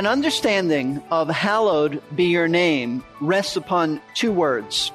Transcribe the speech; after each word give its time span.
An 0.00 0.06
understanding 0.06 1.02
of 1.10 1.28
hallowed 1.28 2.02
be 2.16 2.24
your 2.24 2.48
name 2.48 3.04
rests 3.20 3.56
upon 3.56 4.00
two 4.14 4.32
words. 4.32 4.92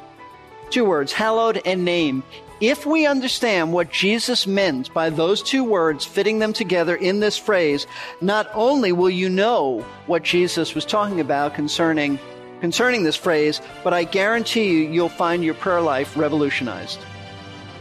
Two 0.72 0.84
words, 0.84 1.14
hallowed 1.14 1.62
and 1.64 1.86
name. 1.86 2.24
If 2.60 2.88
we 2.88 3.06
understand 3.06 3.72
what 3.72 3.92
Jesus 3.92 4.48
meant 4.48 4.92
by 4.96 5.12
those 5.12 5.44
two 5.44 5.64
words, 5.64 6.06
fitting 6.06 6.40
them 6.40 6.54
together 6.54 6.96
in 6.96 7.20
this 7.20 7.38
phrase, 7.38 7.86
not 8.20 8.50
only 8.56 8.92
will 8.94 9.12
you 9.12 9.30
know 9.30 9.86
what 10.08 10.24
Jesus 10.24 10.74
was 10.74 10.86
talking 10.86 11.20
about 11.20 11.54
concerning, 11.54 12.18
concerning 12.60 13.04
this 13.04 13.16
phrase, 13.16 13.62
but 13.84 13.94
I 13.94 14.06
guarantee 14.06 14.72
you, 14.72 14.90
you'll 14.90 15.10
find 15.10 15.44
your 15.44 15.54
prayer 15.54 15.82
life 15.82 16.18
revolutionized. 16.18 17.00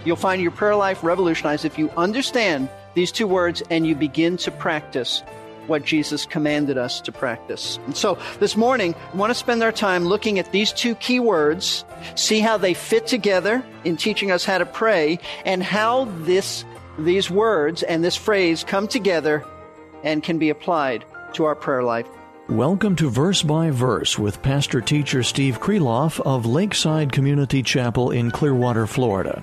You'll 0.05 0.17
find 0.17 0.43
your 0.43 0.51
prayer 0.51 0.77
life 0.77 1.03
revolutionized 1.03 1.65
if 1.65 1.79
you 1.79 1.89
understand 1.97 2.69
these 2.93 3.11
two 3.11 3.27
words 3.27 3.63
and 3.71 3.87
you 3.87 3.95
begin 3.95 4.37
to 4.37 4.51
practice 4.51 5.23
what 5.67 5.85
Jesus 5.85 6.27
commanded 6.27 6.79
us 6.79 7.01
to 7.03 7.13
practice. 7.13 7.79
And 7.87 7.97
so 7.97 8.19
this 8.41 8.57
morning, 8.57 8.95
we 9.13 9.19
want 9.19 9.31
to 9.31 9.35
spend 9.35 9.63
our 9.63 9.73
time 9.73 10.05
looking 10.05 10.39
at 10.39 10.53
these 10.53 10.73
two 10.73 10.95
key 10.97 11.21
words, 11.21 11.85
see 12.15 12.41
how 12.41 12.57
they 12.59 12.75
fit 12.75 13.07
together 13.07 13.65
in 13.85 13.97
teaching 13.97 14.31
us 14.31 14.45
how 14.45 14.59
to 14.59 14.67
pray, 14.67 15.19
and 15.45 15.63
how 15.63 16.07
this, 16.21 16.65
these 16.99 17.31
words 17.31 17.83
and 17.83 18.05
this 18.05 18.17
phrase 18.17 18.65
come 18.65 18.89
together 18.89 19.45
and 20.03 20.23
can 20.23 20.39
be 20.39 20.51
applied 20.51 21.05
to 21.35 21.45
our 21.45 21.55
prayer 21.55 21.83
life. 21.83 22.07
Welcome 22.49 22.95
to 22.97 23.09
Verse 23.09 23.43
by 23.43 23.71
Verse 23.71 24.19
with 24.19 24.43
Pastor 24.43 24.83
Teacher 24.83 25.23
Steve 25.23 25.61
Kreloff 25.61 26.21
of 26.21 26.45
Lakeside 26.45 27.11
Community 27.11 27.63
Chapel 27.63 28.11
in 28.11 28.31
Clearwater, 28.31 28.87
Florida. 28.87 29.43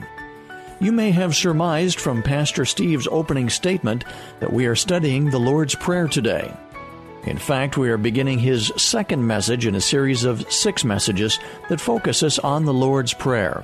You 0.82 0.92
may 0.92 1.12
have 1.12 1.36
surmised 1.36 2.00
from 2.00 2.24
Pastor 2.24 2.66
Steve's 2.66 3.08
opening 3.12 3.52
statement 3.52 4.04
that 4.40 4.52
we 4.52 4.66
are 4.66 4.76
studying 4.76 5.30
the 5.30 5.40
Lord's 5.40 5.76
Prayer 5.76 6.08
today. 6.08 6.52
In 7.26 7.38
fact, 7.38 7.78
we 7.78 7.92
are 7.92 7.98
beginning 7.98 8.40
his 8.40 8.74
second 8.78 9.28
message 9.28 9.68
in 9.68 9.76
a 9.76 9.82
series 9.82 10.24
of 10.24 10.52
six 10.52 10.84
messages 10.84 11.38
that 11.70 11.80
focuses 11.80 12.40
on 12.40 12.66
the 12.66 12.74
Lord's 12.74 13.14
Prayer. 13.14 13.64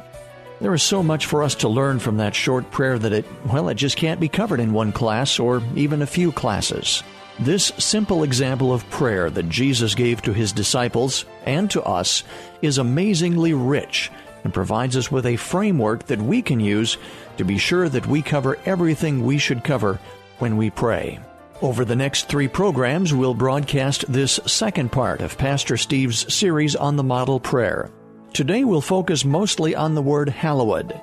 There 0.61 0.75
is 0.75 0.83
so 0.83 1.01
much 1.01 1.25
for 1.25 1.41
us 1.41 1.55
to 1.55 1.67
learn 1.67 1.97
from 1.97 2.17
that 2.17 2.35
short 2.35 2.69
prayer 2.69 2.99
that 2.99 3.13
it, 3.13 3.25
well, 3.51 3.69
it 3.69 3.75
just 3.75 3.97
can't 3.97 4.19
be 4.19 4.29
covered 4.29 4.59
in 4.59 4.71
one 4.71 4.91
class 4.91 5.39
or 5.39 5.63
even 5.75 6.03
a 6.03 6.07
few 6.07 6.31
classes. 6.31 7.01
This 7.39 7.71
simple 7.79 8.21
example 8.21 8.71
of 8.71 8.87
prayer 8.91 9.31
that 9.31 9.49
Jesus 9.49 9.95
gave 9.95 10.21
to 10.21 10.33
his 10.33 10.51
disciples 10.51 11.25
and 11.47 11.69
to 11.71 11.81
us 11.81 12.23
is 12.61 12.77
amazingly 12.77 13.55
rich 13.55 14.11
and 14.43 14.53
provides 14.53 14.95
us 14.95 15.11
with 15.11 15.25
a 15.25 15.35
framework 15.35 16.05
that 16.07 16.21
we 16.21 16.41
can 16.41 16.59
use 16.59 16.97
to 17.37 17.43
be 17.43 17.57
sure 17.57 17.89
that 17.89 18.07
we 18.07 18.21
cover 18.21 18.57
everything 18.65 19.23
we 19.23 19.37
should 19.37 19.63
cover 19.63 19.99
when 20.39 20.57
we 20.57 20.69
pray. 20.69 21.19
Over 21.61 21.85
the 21.85 21.95
next 21.95 22.27
three 22.27 22.47
programs, 22.47 23.13
we'll 23.13 23.33
broadcast 23.33 24.05
this 24.07 24.39
second 24.45 24.91
part 24.91 25.21
of 25.21 25.37
Pastor 25.37 25.75
Steve's 25.75 26.31
series 26.31 26.75
on 26.75 26.95
the 26.95 27.03
model 27.03 27.39
prayer. 27.39 27.89
Today 28.33 28.63
we'll 28.63 28.81
focus 28.81 29.25
mostly 29.25 29.75
on 29.75 29.95
the 29.95 30.01
word 30.01 30.29
hallowed. 30.29 30.99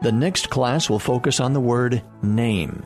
The 0.00 0.12
next 0.12 0.48
class 0.48 0.88
will 0.88 0.98
focus 0.98 1.38
on 1.38 1.52
the 1.52 1.60
word 1.60 2.02
name. 2.22 2.82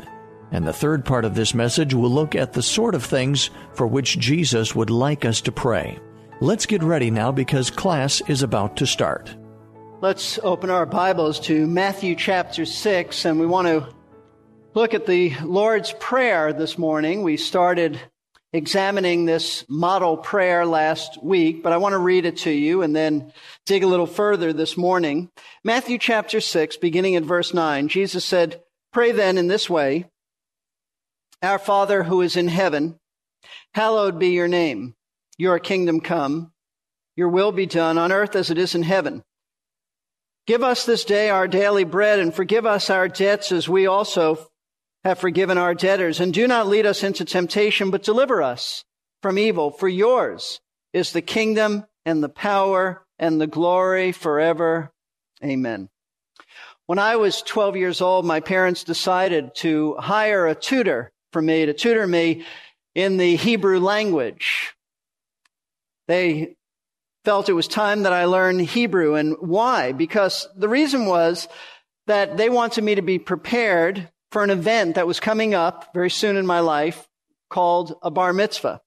And 0.51 0.67
the 0.67 0.73
third 0.73 1.05
part 1.05 1.25
of 1.25 1.37
this 1.37 1.55
message 1.55 1.95
will 1.95 2.11
look 2.11 2.35
at 2.35 2.53
the 2.53 2.63
sort 2.63 2.97
of 2.97 3.05
things 3.05 3.51
for 3.75 3.87
which 3.87 4.19
Jesus 4.19 4.75
would 4.75 4.91
like 4.91 5.25
us 5.25 5.41
to 5.43 5.53
pray. 5.53 5.99
Let's 6.41 6.67
get 6.67 6.83
ready 6.83 7.13
now 7.13 7.31
because 7.31 7.71
class 7.71 8.21
is 8.29 8.43
about 8.43 8.77
to 8.79 8.87
start. 8.87 9.37
Let's 10.05 10.39
open 10.43 10.69
our 10.69 10.85
Bibles 10.85 11.41
to 11.47 11.67
Matthew 11.67 12.15
chapter 12.15 12.67
6, 12.67 13.25
and 13.25 13.41
we 13.41 13.47
want 13.47 13.69
to 13.69 13.89
look 14.75 14.93
at 14.93 15.07
the 15.07 15.35
Lord's 15.43 15.95
Prayer 15.95 16.53
this 16.53 16.77
morning. 16.77 17.23
We 17.23 17.39
started 17.39 17.99
examining 18.53 19.25
this 19.25 19.65
model 19.67 20.19
prayer 20.19 20.67
last 20.67 21.25
week, 21.25 21.63
but 21.63 21.73
I 21.73 21.79
want 21.79 21.95
to 21.95 21.99
read 21.99 22.27
it 22.27 22.37
to 22.41 22.51
you 22.51 22.83
and 22.83 22.95
then 22.95 23.33
dig 23.65 23.83
a 23.83 23.87
little 23.87 24.07
further 24.07 24.53
this 24.53 24.77
morning. 24.77 25.31
Matthew 25.65 25.97
chapter 25.97 26.39
6, 26.39 26.77
beginning 26.77 27.17
at 27.17 27.23
verse 27.23 27.55
9, 27.55 27.89
Jesus 27.89 28.27
said, 28.27 28.61
Pray 28.93 29.11
then 29.11 29.39
in 29.39 29.49
this 29.49 29.71
way 29.71 30.11
Our 31.43 31.59
Father 31.59 32.03
who 32.03 32.21
is 32.21 32.37
in 32.37 32.49
heaven, 32.49 33.01
hallowed 33.73 34.19
be 34.19 34.33
your 34.33 34.49
name. 34.49 34.97
Your 35.39 35.59
kingdom 35.59 36.01
come, 36.01 36.53
your 37.17 37.31
will 37.31 37.53
be 37.53 37.65
done 37.65 37.97
on 37.97 38.13
earth 38.13 38.37
as 38.37 38.51
it 38.51 38.59
is 38.59 38.75
in 38.75 38.83
heaven. 38.83 39.25
Give 40.47 40.63
us 40.63 40.85
this 40.85 41.05
day 41.05 41.31
our 41.31 41.49
daily 41.49 41.85
bread 41.85 42.19
and 42.19 42.35
forgive 42.35 42.67
us 42.67 42.91
our 42.91 43.09
debts 43.09 43.51
as 43.51 43.69
we 43.69 43.87
also 43.87 44.47
have 45.03 45.19
forgiven 45.19 45.57
our 45.57 45.75
debtors. 45.75 46.21
And 46.21 46.35
do 46.35 46.47
not 46.47 46.67
lead 46.67 46.85
us 46.85 47.03
into 47.03 47.25
temptation, 47.25 47.91
but 47.91 48.03
deliver 48.03 48.43
us 48.43 48.85
from 49.23 49.39
evil. 49.39 49.71
For 49.71 49.89
yours 49.89 50.61
is 50.93 51.13
the 51.13 51.23
kingdom 51.23 51.85
and 52.05 52.23
the 52.23 52.29
power 52.29 53.07
and 53.19 53.41
the 53.41 53.47
glory 53.47 54.13
forever. 54.13 54.93
Amen. 55.43 55.89
When 56.87 56.99
I 56.99 57.17
was 57.17 57.41
12 57.41 57.77
years 57.77 58.03
old, 58.03 58.27
my 58.27 58.41
parents 58.41 58.85
decided 58.85 59.55
to 59.57 59.97
hire 59.99 60.47
a 60.47 60.55
tutor 60.55 61.11
for 61.33 61.41
me 61.41 61.65
to 61.65 61.73
tutor 61.73 62.07
me 62.07 62.45
in 62.95 63.17
the 63.17 63.37
Hebrew 63.37 63.81
language. 63.81 64.75
They 66.07 66.57
felt 67.25 67.49
it 67.49 67.55
was 67.55 67.69
time 67.69 68.03
that 68.03 68.13
I 68.13 68.27
learn 68.27 68.59
Hebrew. 68.59 69.15
And 69.15 69.37
why? 69.41 69.93
Because 69.93 70.49
the 70.57 70.69
reason 70.69 71.07
was 71.07 71.49
that 72.07 72.37
they 72.37 72.51
wanted 72.51 72.85
me 72.85 72.95
to 72.95 73.03
be 73.03 73.19
prepared 73.19 74.11
for 74.31 74.45
an 74.45 74.51
event 74.51 74.97
that 74.97 75.07
was 75.07 75.21
coming 75.21 75.55
up 75.55 75.91
very 75.95 76.11
soon 76.11 76.37
in 76.37 76.47
my 76.47 76.61
life 76.61 77.09
called 77.49 77.95
a 78.03 78.11
bar 78.11 78.33
mitzvah. 78.33 78.81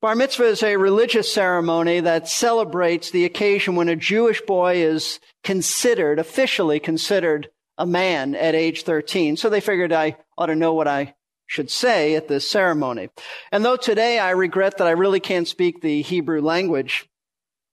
Bar 0.00 0.16
mitzvah 0.16 0.46
is 0.46 0.62
a 0.64 0.76
religious 0.76 1.32
ceremony 1.32 2.00
that 2.00 2.28
celebrates 2.28 3.10
the 3.10 3.24
occasion 3.24 3.76
when 3.76 3.88
a 3.88 3.94
Jewish 3.94 4.42
boy 4.42 4.82
is 4.82 5.20
considered, 5.44 6.18
officially 6.18 6.80
considered, 6.80 7.48
a 7.78 7.86
man 7.86 8.34
at 8.34 8.54
age 8.54 8.82
13. 8.82 9.36
So 9.36 9.48
they 9.48 9.60
figured 9.60 9.92
I 9.92 10.16
ought 10.36 10.46
to 10.46 10.56
know 10.56 10.74
what 10.74 10.88
I 10.88 11.14
should 11.46 11.70
say 11.70 12.16
at 12.16 12.28
this 12.28 12.48
ceremony. 12.48 13.10
And 13.50 13.64
though 13.64 13.76
today 13.76 14.18
I 14.18 14.30
regret 14.30 14.78
that 14.78 14.88
I 14.88 14.92
really 14.92 15.20
can't 15.20 15.48
speak 15.48 15.80
the 15.80 16.02
Hebrew 16.02 16.40
language, 16.40 17.08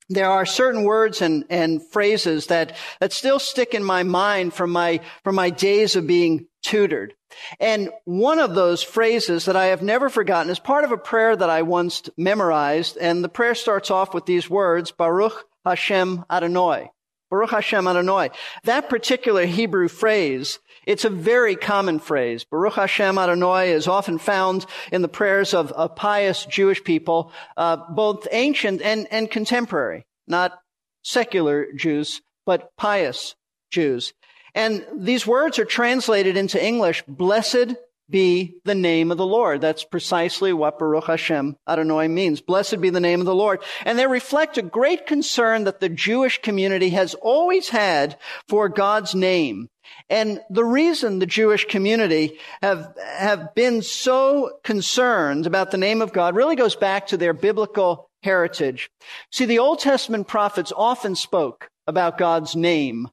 there 0.09 0.30
are 0.30 0.46
certain 0.46 0.84
words 0.84 1.22
and, 1.22 1.46
and 1.50 1.86
phrases 1.92 2.47
that, 2.47 2.75
that 3.00 3.14
still 3.14 3.40
stick 3.40 3.74
in 3.74 3.84
my 3.84 4.03
mind 4.03 4.53
from 4.53 4.72
my, 4.72 5.02
from 5.24 5.36
my 5.36 5.50
days 5.50 5.96
of 5.96 6.08
being 6.08 6.47
tutored. 6.64 7.14
And 7.59 7.90
one 8.06 8.40
of 8.40 8.56
those 8.56 8.81
phrases 8.84 9.46
that 9.46 9.56
I 9.56 9.68
have 9.68 9.81
never 9.81 10.09
forgotten 10.09 10.52
is 10.52 10.59
part 10.59 10.84
of 10.84 10.92
a 10.92 10.97
prayer 10.97 11.36
that 11.36 11.50
I 11.50 11.62
once 11.62 12.09
memorized. 12.18 12.97
And 12.97 13.24
the 13.24 13.30
prayer 13.30 13.56
starts 13.56 13.92
off 13.92 14.14
with 14.14 14.25
these 14.25 14.50
words, 14.50 14.92
Baruch 14.92 15.46
Hashem 15.64 16.26
Adonai. 16.30 16.90
Baruch 17.29 17.51
Hashem 17.51 17.88
Adonai. 17.88 18.31
That 18.63 18.90
particular 18.90 19.45
Hebrew 19.45 19.88
phrase, 19.88 20.59
it's 20.85 21.06
a 21.06 21.09
very 21.09 21.56
common 21.56 22.00
phrase. 22.00 22.44
Baruch 22.44 22.73
Hashem 22.75 23.17
Adonai 23.17 23.72
is 23.72 23.88
often 23.88 24.17
found 24.17 24.66
in 24.91 25.01
the 25.01 25.07
prayers 25.07 25.53
of, 25.53 25.72
of 25.73 25.95
pious 25.95 26.45
Jewish 26.45 26.84
people, 26.84 27.31
uh, 27.57 27.78
both 27.91 28.28
ancient 28.31 28.81
and, 28.81 29.08
and 29.11 29.29
contemporary, 29.29 30.05
not 30.28 30.59
secular 31.03 31.67
Jews, 31.73 32.22
but 32.46 32.76
pious 32.78 33.35
Jews. 33.72 34.14
And 34.55 34.85
these 34.97 35.28
words 35.28 35.59
are 35.59 35.66
translated 35.66 36.35
into 36.35 36.64
English, 36.64 37.03
blessed 37.08 37.76
be 38.09 38.56
the 38.66 38.76
name 38.76 39.11
of 39.11 39.17
the 39.17 39.26
Lord. 39.26 39.61
That's 39.61 39.84
precisely 39.84 40.53
what 40.53 40.79
Baruch 40.79 41.06
Hashem 41.06 41.58
Adonai 41.67 42.08
means. 42.08 42.41
Blessed 42.41 42.82
be 42.82 42.90
the 42.90 43.00
name 43.00 43.20
of 43.20 43.26
the 43.26 43.35
Lord. 43.35 43.61
And 43.85 43.97
they 43.97 44.08
reflect 44.08 44.58
a 44.58 44.64
great 44.64 45.06
concern 45.06 45.66
that 45.66 45.79
the 45.79 45.90
Jewish 45.90 46.41
community 46.41 46.90
has 46.90 47.14
always 47.16 47.70
had 47.70 48.17
for 48.47 48.70
God's 48.70 49.14
name. 49.16 49.70
And 50.09 50.41
the 50.50 50.64
reason 50.64 51.20
the 51.20 51.26
Jewish 51.26 51.66
community 51.66 52.40
have, 52.61 52.96
have 53.03 53.53
been 53.56 53.82
so 53.82 54.59
concerned 54.64 55.46
about 55.46 55.72
the 55.72 55.78
name 55.78 56.02
of 56.02 56.14
God 56.14 56.35
really 56.35 56.55
goes 56.55 56.76
back 56.76 57.08
to 57.08 57.17
their 57.17 57.34
biblical 57.34 58.09
heritage. 58.23 58.90
See, 59.32 59.46
the 59.46 59.59
Old 59.59 59.79
Testament 59.79 60.28
prophets 60.28 60.73
often 60.76 61.16
spoke 61.16 61.70
about 61.88 62.17
God's 62.17 62.55
name. 62.55 63.08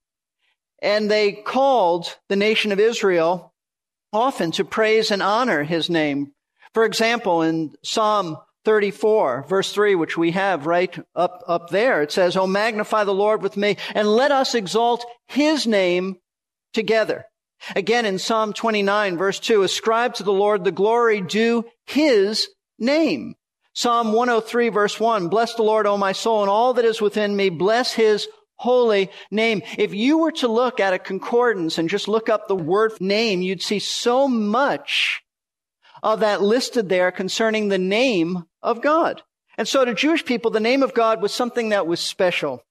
And 0.82 1.10
they 1.10 1.32
called 1.32 2.16
the 2.28 2.36
nation 2.36 2.72
of 2.72 2.80
Israel 2.80 3.52
often 4.12 4.50
to 4.52 4.64
praise 4.64 5.10
and 5.10 5.22
honor 5.22 5.64
his 5.64 5.90
name. 5.90 6.32
For 6.74 6.84
example, 6.84 7.42
in 7.42 7.74
Psalm 7.82 8.38
34, 8.64 9.46
verse 9.48 9.72
3, 9.72 9.94
which 9.94 10.18
we 10.18 10.32
have 10.32 10.66
right 10.66 10.98
up, 11.14 11.44
up 11.46 11.70
there. 11.70 12.02
It 12.02 12.10
says, 12.10 12.36
Oh, 12.36 12.46
magnify 12.46 13.04
the 13.04 13.14
Lord 13.14 13.40
with 13.40 13.56
me 13.56 13.76
and 13.94 14.08
let 14.08 14.32
us 14.32 14.54
exalt 14.54 15.06
his 15.26 15.66
name 15.66 16.16
together. 16.74 17.26
Again, 17.74 18.04
in 18.04 18.18
Psalm 18.18 18.52
29, 18.52 19.16
verse 19.16 19.40
2, 19.40 19.62
ascribe 19.62 20.14
to 20.14 20.22
the 20.22 20.32
Lord 20.32 20.64
the 20.64 20.72
glory 20.72 21.20
due 21.20 21.64
his 21.86 22.48
name. 22.78 23.36
Psalm 23.72 24.12
103, 24.12 24.70
verse 24.70 24.98
1, 24.98 25.28
bless 25.28 25.54
the 25.54 25.62
Lord, 25.62 25.86
O 25.86 25.96
my 25.96 26.12
soul, 26.12 26.42
and 26.42 26.50
all 26.50 26.74
that 26.74 26.84
is 26.84 27.00
within 27.00 27.36
me. 27.36 27.50
Bless 27.50 27.92
his 27.92 28.26
holy 28.56 29.10
name. 29.30 29.62
If 29.78 29.94
you 29.94 30.18
were 30.18 30.32
to 30.32 30.48
look 30.48 30.80
at 30.80 30.94
a 30.94 30.98
concordance 30.98 31.78
and 31.78 31.88
just 31.88 32.08
look 32.08 32.28
up 32.28 32.48
the 32.48 32.56
word 32.56 32.92
name, 33.00 33.42
you'd 33.42 33.62
see 33.62 33.78
so 33.78 34.28
much 34.28 35.22
of 36.02 36.20
that 36.20 36.42
listed 36.42 36.88
there 36.88 37.10
concerning 37.10 37.68
the 37.68 37.78
name 37.78 38.44
of 38.62 38.82
God. 38.82 39.22
And 39.58 39.66
so 39.66 39.84
to 39.84 39.94
Jewish 39.94 40.24
people, 40.24 40.50
the 40.50 40.60
name 40.60 40.82
of 40.82 40.94
God 40.94 41.22
was 41.22 41.32
something 41.32 41.70
that 41.70 41.86
was 41.86 42.00
special. 42.00 42.62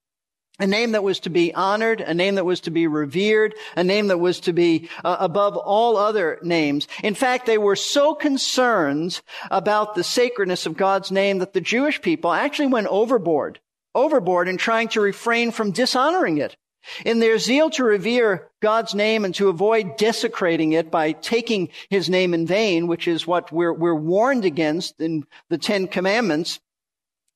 A 0.58 0.68
name 0.68 0.94
that 0.94 1.04
was 1.04 1.20
to 1.22 1.30
be 1.30 1.54
honored, 1.54 2.00
a 2.00 2.14
name 2.14 2.36
that 2.36 2.46
was 2.46 2.62
to 2.62 2.72
be 2.72 2.88
revered, 2.88 3.56
a 3.76 3.84
name 3.84 4.08
that 4.08 4.20
was 4.20 4.40
to 4.42 4.54
be 4.54 4.90
uh, 5.04 5.18
above 5.20 5.58
all 5.58 5.98
other 5.98 6.40
names. 6.44 6.88
In 7.04 7.14
fact, 7.14 7.46
they 7.46 7.58
were 7.58 7.76
so 7.76 8.16
concerned 8.16 9.20
about 9.52 9.96
the 9.96 10.04
sacredness 10.04 10.66
of 10.66 10.78
God's 10.78 11.12
name 11.12 11.40
that 11.40 11.52
the 11.52 11.60
Jewish 11.60 12.02
people 12.02 12.32
actually 12.32 12.68
went 12.68 12.88
overboard, 12.88 13.60
overboard 13.96 14.48
in 14.48 14.58
trying 14.58 14.90
to 14.90 15.02
refrain 15.02 15.52
from 15.52 15.72
dishonoring 15.72 16.38
it. 16.38 16.56
In 17.04 17.20
their 17.20 17.40
zeal 17.40 17.72
to 17.72 17.84
revere 17.84 18.50
God's 18.62 18.94
name 18.94 19.26
and 19.26 19.34
to 19.36 19.50
avoid 19.50 19.98
desecrating 19.98 20.74
it 20.74 20.92
by 20.92 21.14
taking 21.14 21.70
his 21.90 22.10
name 22.10 22.34
in 22.36 22.46
vain, 22.46 22.86
which 22.86 23.08
is 23.08 23.26
what 23.26 23.52
we're, 23.52 23.74
we're 23.74 23.96
warned 23.96 24.46
against 24.46 25.02
in 25.02 25.26
the 25.50 25.58
Ten 25.58 25.88
Commandments, 25.88 26.60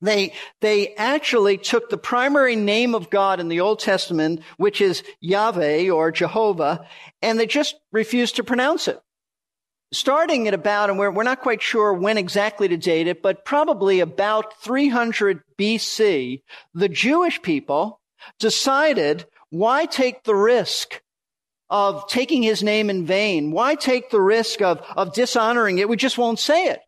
they, 0.01 0.33
they 0.61 0.93
actually 0.95 1.57
took 1.57 1.89
the 1.89 1.97
primary 1.97 2.55
name 2.55 2.95
of 2.95 3.09
God 3.09 3.39
in 3.39 3.49
the 3.49 3.59
Old 3.59 3.79
Testament, 3.79 4.41
which 4.57 4.81
is 4.81 5.03
Yahweh 5.19 5.89
or 5.89 6.11
Jehovah, 6.11 6.85
and 7.21 7.39
they 7.39 7.47
just 7.47 7.75
refused 7.91 8.37
to 8.37 8.43
pronounce 8.43 8.87
it. 8.87 9.01
Starting 9.91 10.47
at 10.47 10.53
about, 10.53 10.89
and 10.89 10.99
we're, 10.99 11.09
we're 11.09 11.23
not 11.23 11.41
quite 11.41 11.61
sure 11.61 11.93
when 11.93 12.17
exactly 12.17 12.67
to 12.67 12.77
date 12.77 13.07
it, 13.07 13.23
but 13.23 13.43
probably 13.43 13.99
about 13.99 14.61
300 14.61 15.41
BC, 15.57 16.43
the 16.73 16.89
Jewish 16.89 17.41
people 17.41 17.99
decided 18.37 19.25
why 19.49 19.85
take 19.85 20.23
the 20.23 20.35
risk 20.35 21.01
of 21.69 22.07
taking 22.07 22.43
his 22.43 22.63
name 22.63 22.89
in 22.89 23.05
vain? 23.05 23.51
Why 23.51 23.75
take 23.75 24.09
the 24.09 24.21
risk 24.21 24.61
of, 24.61 24.81
of 24.95 25.13
dishonoring 25.13 25.77
it? 25.79 25.89
We 25.89 25.97
just 25.97 26.17
won't 26.17 26.39
say 26.39 26.65
it. 26.65 26.81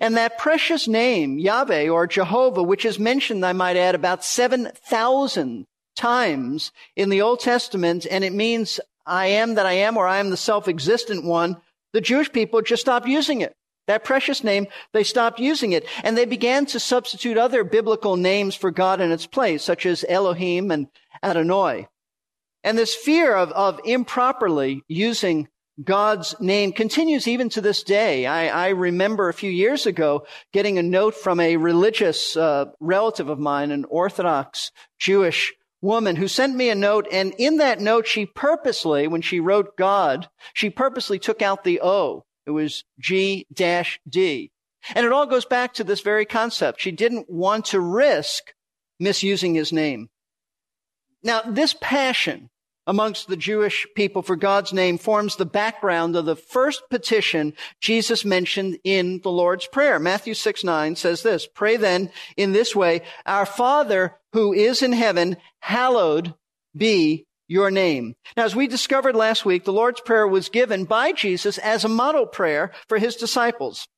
And 0.00 0.16
that 0.16 0.38
precious 0.38 0.86
name, 0.86 1.38
Yahweh 1.38 1.88
or 1.88 2.06
Jehovah, 2.06 2.62
which 2.62 2.84
is 2.84 2.98
mentioned, 2.98 3.44
I 3.44 3.52
might 3.52 3.76
add, 3.76 3.94
about 3.94 4.24
7,000 4.24 5.66
times 5.96 6.72
in 6.94 7.08
the 7.08 7.22
Old 7.22 7.40
Testament, 7.40 8.06
and 8.10 8.22
it 8.22 8.32
means 8.32 8.80
I 9.06 9.26
am 9.26 9.54
that 9.54 9.66
I 9.66 9.72
am 9.72 9.96
or 9.96 10.06
I 10.06 10.18
am 10.18 10.30
the 10.30 10.36
self-existent 10.36 11.24
one, 11.24 11.56
the 11.92 12.00
Jewish 12.00 12.32
people 12.32 12.62
just 12.62 12.82
stopped 12.82 13.06
using 13.06 13.40
it. 13.40 13.54
That 13.86 14.04
precious 14.04 14.44
name, 14.44 14.66
they 14.92 15.02
stopped 15.02 15.40
using 15.40 15.72
it. 15.72 15.86
And 16.04 16.16
they 16.16 16.26
began 16.26 16.66
to 16.66 16.80
substitute 16.80 17.38
other 17.38 17.64
biblical 17.64 18.16
names 18.16 18.54
for 18.54 18.70
God 18.70 19.00
in 19.00 19.10
its 19.10 19.26
place, 19.26 19.64
such 19.64 19.86
as 19.86 20.04
Elohim 20.08 20.70
and 20.70 20.88
Adonai. 21.22 21.88
And 22.62 22.76
this 22.76 22.94
fear 22.94 23.34
of, 23.34 23.50
of 23.52 23.80
improperly 23.84 24.82
using 24.88 25.48
God's 25.82 26.34
name 26.40 26.72
continues 26.72 27.28
even 27.28 27.48
to 27.50 27.60
this 27.60 27.82
day. 27.84 28.26
I, 28.26 28.66
I, 28.66 28.68
remember 28.70 29.28
a 29.28 29.34
few 29.34 29.50
years 29.50 29.86
ago 29.86 30.26
getting 30.52 30.76
a 30.76 30.82
note 30.82 31.14
from 31.14 31.38
a 31.38 31.56
religious 31.56 32.36
uh, 32.36 32.66
relative 32.80 33.28
of 33.28 33.38
mine, 33.38 33.70
an 33.70 33.84
Orthodox 33.84 34.72
Jewish 34.98 35.54
woman 35.80 36.16
who 36.16 36.28
sent 36.28 36.54
me 36.54 36.70
a 36.70 36.74
note. 36.74 37.06
And 37.12 37.34
in 37.38 37.58
that 37.58 37.80
note, 37.80 38.06
she 38.06 38.26
purposely, 38.26 39.06
when 39.06 39.22
she 39.22 39.40
wrote 39.40 39.76
God, 39.76 40.28
she 40.54 40.70
purposely 40.70 41.18
took 41.18 41.42
out 41.42 41.64
the 41.64 41.80
O. 41.82 42.24
It 42.46 42.50
was 42.50 42.84
G 42.98 43.46
dash 43.52 44.00
D. 44.08 44.50
And 44.94 45.04
it 45.04 45.12
all 45.12 45.26
goes 45.26 45.44
back 45.44 45.74
to 45.74 45.84
this 45.84 46.00
very 46.00 46.24
concept. 46.24 46.80
She 46.80 46.92
didn't 46.92 47.28
want 47.28 47.66
to 47.66 47.80
risk 47.80 48.54
misusing 48.98 49.54
his 49.54 49.72
name. 49.72 50.08
Now, 51.22 51.42
this 51.42 51.74
passion 51.80 52.48
amongst 52.86 53.28
the 53.28 53.36
Jewish 53.36 53.86
people 53.94 54.22
for 54.22 54.34
God's 54.34 54.72
name 54.72 54.96
forms 54.96 55.36
the 55.36 55.44
background 55.44 56.16
of 56.16 56.24
the 56.24 56.36
first 56.36 56.82
petition 56.88 57.52
Jesus 57.80 58.24
mentioned 58.24 58.78
in 58.82 59.20
the 59.22 59.30
Lord's 59.30 59.66
Prayer. 59.66 59.98
Matthew 59.98 60.32
6, 60.32 60.64
9 60.64 60.96
says 60.96 61.22
this, 61.22 61.46
Pray 61.46 61.76
then 61.76 62.10
in 62.36 62.52
this 62.52 62.74
way, 62.74 63.02
Our 63.26 63.44
Father 63.44 64.17
who 64.32 64.52
is 64.52 64.82
in 64.82 64.92
heaven, 64.92 65.36
hallowed 65.60 66.34
be 66.76 67.26
your 67.48 67.70
name. 67.70 68.14
Now, 68.36 68.44
as 68.44 68.54
we 68.54 68.66
discovered 68.66 69.16
last 69.16 69.44
week, 69.44 69.64
the 69.64 69.72
Lord's 69.72 70.00
Prayer 70.00 70.28
was 70.28 70.50
given 70.50 70.84
by 70.84 71.12
Jesus 71.12 71.58
as 71.58 71.84
a 71.84 71.88
model 71.88 72.26
prayer 72.26 72.72
for 72.88 72.98
his 72.98 73.16
disciples. 73.16 73.88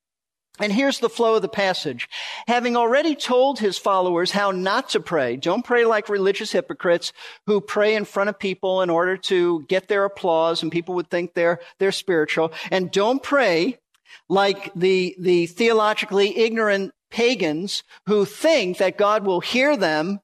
And 0.61 0.73
here's 0.73 0.99
the 0.99 1.09
flow 1.09 1.37
of 1.37 1.43
the 1.43 1.49
passage. 1.49 2.09
Having 2.47 2.77
already 2.77 3.15
told 3.15 3.59
his 3.59 3.79
followers 3.79 4.31
how 4.31 4.51
not 4.51 4.91
to 4.91 5.01
pray, 5.01 5.37
don't 5.37 5.65
pray 5.65 5.85
like 5.85 6.09
religious 6.09 6.53
hypocrites 6.53 7.13
who 7.47 7.61
pray 7.61 7.95
in 7.95 8.05
front 8.05 8.29
of 8.29 8.39
people 8.39 8.83
in 8.83 8.91
order 8.91 9.17
to 9.17 9.65
get 9.69 9.89
their 9.89 10.05
applause 10.05 10.63
and 10.63 10.71
people 10.71 10.95
would 10.97 11.09
think 11.09 11.33
they're, 11.33 11.61
they're 11.79 11.93
spiritual. 11.93 12.53
And 12.71 12.91
don't 12.91 13.23
pray 13.23 13.79
like 14.29 14.73
the, 14.75 15.17
the 15.19 15.47
theologically 15.47 16.37
ignorant 16.37 16.93
pagans 17.11 17.83
who 18.07 18.25
think 18.25 18.79
that 18.79 18.99
God 18.99 19.25
will 19.25 19.41
hear 19.41 19.77
them 19.77 20.21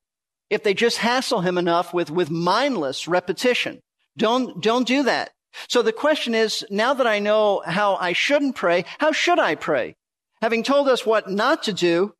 if 0.50 0.62
they 0.62 0.74
just 0.74 0.98
hassle 0.98 1.40
him 1.40 1.58
enough 1.58 1.92
with, 1.92 2.10
with 2.10 2.30
mindless 2.30 3.08
repetition. 3.08 3.80
Don't, 4.16 4.62
don't 4.62 4.86
do 4.86 5.02
that. 5.04 5.30
So 5.68 5.82
the 5.82 5.92
question 5.92 6.34
is, 6.34 6.64
now 6.70 6.94
that 6.94 7.06
I 7.06 7.18
know 7.18 7.62
how 7.64 7.96
I 7.96 8.12
shouldn't 8.12 8.56
pray, 8.56 8.84
how 8.98 9.12
should 9.12 9.38
I 9.38 9.54
pray? 9.54 9.96
Having 10.42 10.64
told 10.64 10.88
us 10.88 11.06
what 11.06 11.30
not 11.30 11.64
to 11.64 11.72
do, 11.72 12.14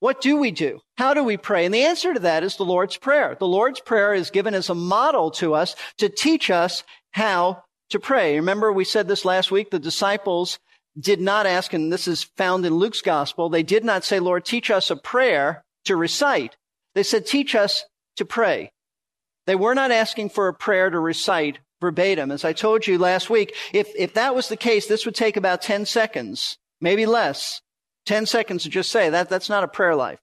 what 0.00 0.20
do 0.20 0.36
we 0.36 0.50
do? 0.50 0.80
How 0.98 1.14
do 1.14 1.24
we 1.24 1.36
pray? 1.36 1.64
And 1.64 1.72
the 1.72 1.84
answer 1.84 2.12
to 2.12 2.20
that 2.20 2.42
is 2.42 2.56
the 2.56 2.64
Lord's 2.64 2.96
Prayer. 2.96 3.36
The 3.38 3.46
Lord's 3.46 3.80
Prayer 3.80 4.12
is 4.12 4.30
given 4.30 4.52
as 4.52 4.68
a 4.68 4.74
model 4.74 5.30
to 5.32 5.54
us 5.54 5.76
to 5.98 6.08
teach 6.08 6.50
us 6.50 6.84
how 7.12 7.62
to 7.90 7.98
pray. 7.98 8.36
Remember, 8.36 8.72
we 8.72 8.84
said 8.84 9.08
this 9.08 9.24
last 9.24 9.50
week, 9.50 9.70
the 9.70 9.78
disciples 9.78 10.58
did 10.98 11.20
not 11.20 11.46
ask, 11.46 11.72
and 11.72 11.92
this 11.92 12.06
is 12.06 12.22
found 12.22 12.64
in 12.64 12.74
Luke's 12.74 13.02
gospel, 13.02 13.48
they 13.48 13.62
did 13.62 13.84
not 13.84 14.04
say, 14.04 14.20
Lord, 14.20 14.44
teach 14.44 14.70
us 14.70 14.90
a 14.90 14.96
prayer 14.96 15.64
to 15.84 15.96
recite. 15.96 16.56
They 16.94 17.02
said, 17.02 17.26
teach 17.26 17.54
us 17.54 17.84
to 18.16 18.24
pray. 18.24 18.70
They 19.46 19.56
were 19.56 19.74
not 19.74 19.90
asking 19.90 20.30
for 20.30 20.48
a 20.48 20.54
prayer 20.54 20.88
to 20.88 20.98
recite 20.98 21.58
verbatim. 21.80 22.30
As 22.30 22.44
I 22.44 22.52
told 22.52 22.86
you 22.86 22.96
last 22.98 23.28
week, 23.28 23.54
if, 23.72 23.88
if 23.96 24.14
that 24.14 24.34
was 24.34 24.48
the 24.48 24.56
case, 24.56 24.86
this 24.86 25.04
would 25.04 25.14
take 25.14 25.36
about 25.36 25.62
10 25.62 25.86
seconds 25.86 26.56
maybe 26.80 27.06
less, 27.06 27.60
10 28.06 28.26
seconds 28.26 28.62
to 28.62 28.68
just 28.68 28.90
say 28.90 29.10
that 29.10 29.28
that's 29.28 29.48
not 29.48 29.64
a 29.64 29.68
prayer 29.68 29.96
life. 29.96 30.20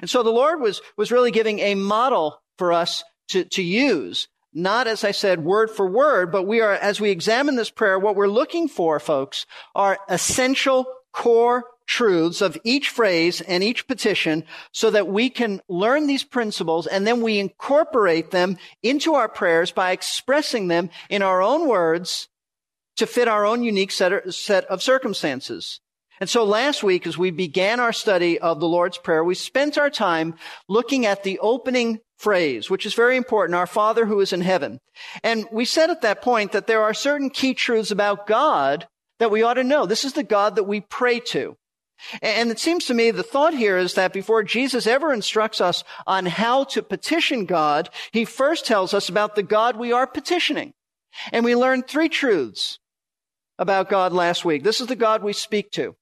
And 0.00 0.08
so 0.08 0.22
the 0.22 0.30
Lord 0.30 0.60
was, 0.60 0.80
was 0.96 1.12
really 1.12 1.30
giving 1.30 1.58
a 1.58 1.74
model 1.74 2.40
for 2.56 2.72
us 2.72 3.04
to, 3.28 3.44
to 3.44 3.62
use. 3.62 4.28
Not, 4.54 4.86
as 4.86 5.04
I 5.04 5.10
said, 5.10 5.44
word 5.44 5.70
for 5.70 5.86
word, 5.86 6.32
but 6.32 6.44
we 6.44 6.60
are, 6.60 6.72
as 6.72 7.00
we 7.00 7.10
examine 7.10 7.56
this 7.56 7.70
prayer, 7.70 7.98
what 7.98 8.16
we're 8.16 8.28
looking 8.28 8.68
for, 8.68 8.98
folks, 8.98 9.46
are 9.74 9.98
essential 10.08 10.86
core 11.12 11.64
truths 11.86 12.40
of 12.42 12.56
each 12.64 12.90
phrase 12.90 13.40
and 13.40 13.64
each 13.64 13.88
petition 13.88 14.44
so 14.72 14.90
that 14.90 15.08
we 15.08 15.30
can 15.30 15.60
learn 15.68 16.06
these 16.06 16.22
principles 16.22 16.86
and 16.86 17.06
then 17.06 17.22
we 17.22 17.38
incorporate 17.38 18.30
them 18.30 18.58
into 18.82 19.14
our 19.14 19.28
prayers 19.28 19.72
by 19.72 19.90
expressing 19.90 20.68
them 20.68 20.90
in 21.08 21.22
our 21.22 21.42
own 21.42 21.66
words 21.66 22.28
to 22.96 23.06
fit 23.06 23.26
our 23.26 23.46
own 23.46 23.62
unique 23.62 23.90
set 23.90 24.12
of 24.12 24.82
circumstances. 24.82 25.80
And 26.20 26.28
so 26.28 26.44
last 26.44 26.82
week, 26.82 27.06
as 27.06 27.16
we 27.16 27.30
began 27.30 27.80
our 27.80 27.92
study 27.92 28.38
of 28.38 28.60
the 28.60 28.68
Lord's 28.68 28.98
Prayer, 28.98 29.22
we 29.22 29.34
spent 29.34 29.78
our 29.78 29.90
time 29.90 30.34
looking 30.68 31.06
at 31.06 31.22
the 31.22 31.38
opening 31.38 32.00
phrase, 32.18 32.68
which 32.68 32.84
is 32.84 32.94
very 32.94 33.16
important, 33.16 33.54
our 33.54 33.66
Father 33.66 34.06
who 34.06 34.20
is 34.20 34.32
in 34.32 34.40
heaven. 34.40 34.80
And 35.22 35.46
we 35.52 35.64
said 35.64 35.90
at 35.90 36.02
that 36.02 36.22
point 36.22 36.52
that 36.52 36.66
there 36.66 36.82
are 36.82 36.94
certain 36.94 37.30
key 37.30 37.54
truths 37.54 37.90
about 37.90 38.26
God 38.26 38.88
that 39.18 39.30
we 39.30 39.42
ought 39.42 39.54
to 39.54 39.64
know. 39.64 39.86
This 39.86 40.04
is 40.04 40.14
the 40.14 40.24
God 40.24 40.56
that 40.56 40.64
we 40.64 40.80
pray 40.80 41.20
to. 41.20 41.56
And 42.22 42.50
it 42.50 42.58
seems 42.58 42.86
to 42.86 42.94
me 42.94 43.10
the 43.10 43.22
thought 43.22 43.54
here 43.54 43.76
is 43.76 43.94
that 43.94 44.12
before 44.12 44.42
Jesus 44.44 44.86
ever 44.86 45.12
instructs 45.12 45.60
us 45.60 45.82
on 46.06 46.26
how 46.26 46.64
to 46.64 46.82
petition 46.82 47.44
God, 47.44 47.90
he 48.12 48.24
first 48.24 48.66
tells 48.66 48.94
us 48.94 49.08
about 49.08 49.34
the 49.34 49.42
God 49.42 49.76
we 49.76 49.92
are 49.92 50.06
petitioning. 50.06 50.74
And 51.32 51.44
we 51.44 51.56
learned 51.56 51.86
three 51.86 52.08
truths 52.08 52.78
about 53.58 53.88
God 53.88 54.12
last 54.12 54.44
week. 54.44 54.62
This 54.62 54.80
is 54.80 54.86
the 54.86 54.96
God 54.96 55.22
we 55.22 55.32
speak 55.32 55.72
to. 55.72 55.96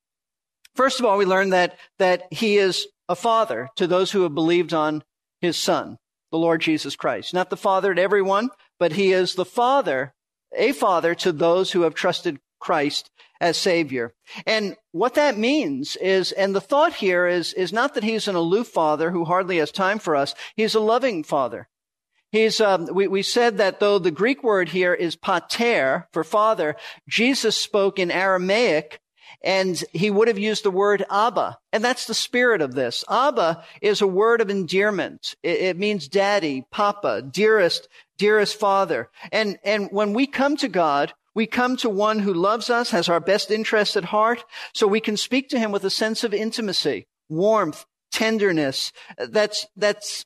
First 0.76 1.00
of 1.00 1.06
all, 1.06 1.18
we 1.18 1.25
learn 1.25 1.50
that, 1.50 1.78
that 1.99 2.25
he 2.30 2.59
is 2.59 2.87
a 3.09 3.16
father 3.16 3.68
to 3.76 3.87
those 3.87 4.12
who 4.12 4.23
have 4.23 4.35
believed 4.35 4.75
on 4.75 5.02
his 5.40 5.56
son, 5.56 5.99
the 6.30 6.38
Lord 6.38 6.61
Jesus 6.61 6.97
Christ. 6.97 7.35
Not 7.35 7.50
the 7.50 7.56
father 7.56 7.95
to 7.95 8.02
everyone, 8.02 8.50
but 8.78 8.92
he 8.92 9.12
is 9.12 9.35
the 9.35 9.45
father, 9.45 10.14
a 10.56 10.73
father 10.73 11.14
to 11.16 11.33
those 11.33 11.73
who 11.73 11.83
have 11.83 11.95
trusted 11.95 12.38
Christ 12.61 13.11
as 13.40 13.56
Savior. 13.56 14.14
And 14.47 14.76
what 14.92 15.14
that 15.14 15.38
means 15.38 15.97
is, 15.97 16.33
and 16.33 16.54
the 16.54 16.61
thought 16.61 16.95
here 16.95 17.26
is, 17.26 17.52
is 17.52 17.73
not 17.73 17.95
that 17.95 18.04
He's 18.04 18.28
an 18.28 18.35
aloof 18.35 18.68
Father 18.68 19.11
who 19.11 19.25
hardly 19.25 19.59
has 19.59 19.71
time 19.71 19.99
for 19.99 20.16
us. 20.16 20.35
He's 20.56 20.75
a 20.75 20.80
loving 20.80 21.23
Father. 21.23 21.68
He's, 22.33 22.61
um, 22.61 22.88
we, 22.92 23.06
we 23.06 23.23
said 23.23 23.59
that 23.59 23.78
though 23.78 23.99
the 23.99 24.11
Greek 24.11 24.42
word 24.42 24.71
here 24.71 24.95
is 24.95 25.16
pater 25.16 26.09
for 26.12 26.25
father, 26.25 26.76
Jesus 27.09 27.56
spoke 27.56 27.99
in 27.99 28.11
Aramaic 28.11 29.00
and 29.42 29.83
he 29.92 30.11
would 30.11 30.28
have 30.28 30.38
used 30.38 30.64
the 30.64 30.71
word 30.71 31.04
Abba. 31.11 31.59
And 31.73 31.85
that's 31.85 32.06
the 32.06 32.14
spirit 32.14 32.61
of 32.61 32.75
this. 32.75 33.04
Abba 33.09 33.64
is 33.80 34.00
a 34.00 34.06
word 34.06 34.40
of 34.40 34.50
endearment. 34.50 35.35
It, 35.42 35.61
it, 35.61 35.78
means 35.78 36.09
daddy, 36.09 36.64
papa, 36.71 37.23
dearest, 37.23 37.88
dearest 38.18 38.59
father. 38.59 39.11
And, 39.33 39.59
and 39.64 39.88
when 39.90 40.12
we 40.12 40.26
come 40.26 40.56
to 40.59 40.68
God, 40.68 41.12
we 41.35 41.47
come 41.47 41.76
to 41.78 41.90
one 41.90 42.18
who 42.18 42.33
loves 42.33 42.71
us, 42.71 42.90
has 42.90 43.09
our 43.09 43.21
best 43.21 43.50
interests 43.50 43.97
at 43.97 44.04
heart, 44.04 44.45
so 44.75 44.87
we 44.87 45.00
can 45.00 45.16
speak 45.16 45.50
to 45.50 45.59
him 45.59 45.71
with 45.71 45.85
a 45.85 45.90
sense 45.90 46.25
of 46.25 46.33
intimacy, 46.33 47.06
warmth, 47.28 47.85
tenderness. 48.11 48.92
That's, 49.18 49.66
that's 49.76 50.25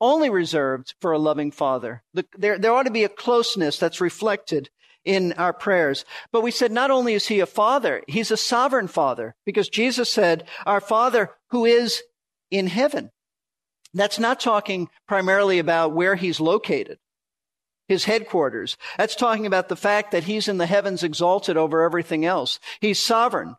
only 0.00 0.30
reserved 0.30 0.94
for 1.00 1.12
a 1.12 1.18
loving 1.18 1.50
father. 1.50 2.02
The, 2.14 2.26
there, 2.36 2.58
there 2.58 2.72
ought 2.72 2.84
to 2.84 2.92
be 2.92 3.04
a 3.04 3.08
closeness 3.08 3.78
that's 3.78 4.00
reflected 4.00 4.70
in 5.04 5.32
our 5.34 5.52
prayers. 5.52 6.04
But 6.32 6.42
we 6.42 6.50
said 6.50 6.72
not 6.72 6.90
only 6.90 7.14
is 7.14 7.26
he 7.26 7.40
a 7.40 7.46
father, 7.46 8.02
he's 8.06 8.30
a 8.30 8.36
sovereign 8.36 8.88
father 8.88 9.34
because 9.44 9.68
Jesus 9.68 10.10
said, 10.12 10.46
our 10.66 10.80
father 10.80 11.30
who 11.50 11.64
is 11.64 12.02
in 12.50 12.66
heaven. 12.66 13.10
That's 13.94 14.18
not 14.18 14.40
talking 14.40 14.88
primarily 15.06 15.58
about 15.58 15.92
where 15.92 16.14
he's 16.14 16.40
located, 16.40 16.98
his 17.88 18.04
headquarters. 18.04 18.76
That's 18.96 19.16
talking 19.16 19.44
about 19.44 19.68
the 19.68 19.76
fact 19.76 20.12
that 20.12 20.24
he's 20.24 20.48
in 20.48 20.58
the 20.58 20.66
heavens 20.66 21.02
exalted 21.02 21.56
over 21.56 21.82
everything 21.82 22.24
else. 22.24 22.58
He's 22.80 22.98
sovereign. 22.98 23.56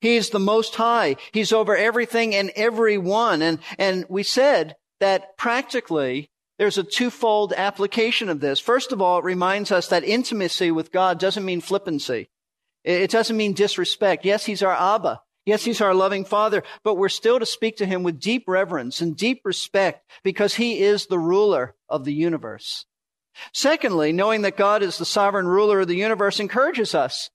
He's 0.00 0.30
the 0.30 0.38
most 0.38 0.74
high. 0.76 1.16
He's 1.32 1.52
over 1.52 1.76
everything 1.76 2.34
and 2.34 2.50
everyone. 2.54 3.42
And, 3.42 3.58
and 3.78 4.06
we 4.08 4.22
said 4.22 4.76
that 5.00 5.36
practically 5.36 6.30
there's 6.58 6.78
a 6.78 6.84
twofold 6.84 7.52
application 7.54 8.28
of 8.28 8.40
this. 8.40 8.58
First 8.58 8.92
of 8.92 9.02
all, 9.02 9.18
it 9.18 9.24
reminds 9.24 9.70
us 9.70 9.88
that 9.88 10.04
intimacy 10.04 10.70
with 10.70 10.92
God 10.92 11.18
doesn't 11.18 11.44
mean 11.44 11.60
flippancy. 11.60 12.28
It 12.82 13.10
doesn't 13.10 13.36
mean 13.36 13.52
disrespect. 13.52 14.24
Yes, 14.24 14.46
He's 14.46 14.62
our 14.62 14.72
Abba. 14.72 15.20
Yes, 15.44 15.64
He's 15.64 15.80
our 15.80 15.94
loving 15.94 16.24
Father, 16.24 16.62
but 16.82 16.94
we're 16.94 17.08
still 17.08 17.38
to 17.38 17.46
speak 17.46 17.76
to 17.76 17.86
Him 17.86 18.02
with 18.02 18.20
deep 18.20 18.44
reverence 18.46 19.00
and 19.00 19.16
deep 19.16 19.42
respect 19.44 20.08
because 20.22 20.54
He 20.54 20.80
is 20.80 21.06
the 21.06 21.18
ruler 21.18 21.74
of 21.88 22.04
the 22.04 22.14
universe. 22.14 22.86
Secondly, 23.52 24.12
knowing 24.12 24.42
that 24.42 24.56
God 24.56 24.82
is 24.82 24.96
the 24.96 25.04
sovereign 25.04 25.46
ruler 25.46 25.80
of 25.80 25.88
the 25.88 25.96
universe 25.96 26.40
encourages 26.40 26.94
us. 26.94 27.30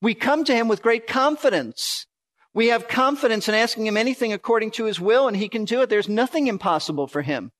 We 0.00 0.14
come 0.14 0.44
to 0.44 0.54
Him 0.54 0.68
with 0.68 0.82
great 0.82 1.06
confidence. 1.06 2.06
We 2.54 2.68
have 2.68 2.86
confidence 2.86 3.48
in 3.48 3.54
asking 3.54 3.86
Him 3.86 3.96
anything 3.96 4.32
according 4.32 4.72
to 4.72 4.84
His 4.84 5.00
will, 5.00 5.26
and 5.26 5.36
He 5.36 5.48
can 5.48 5.64
do 5.64 5.82
it. 5.82 5.88
There's 5.88 6.08
nothing 6.08 6.46
impossible 6.46 7.06
for 7.06 7.22
Him. 7.22 7.50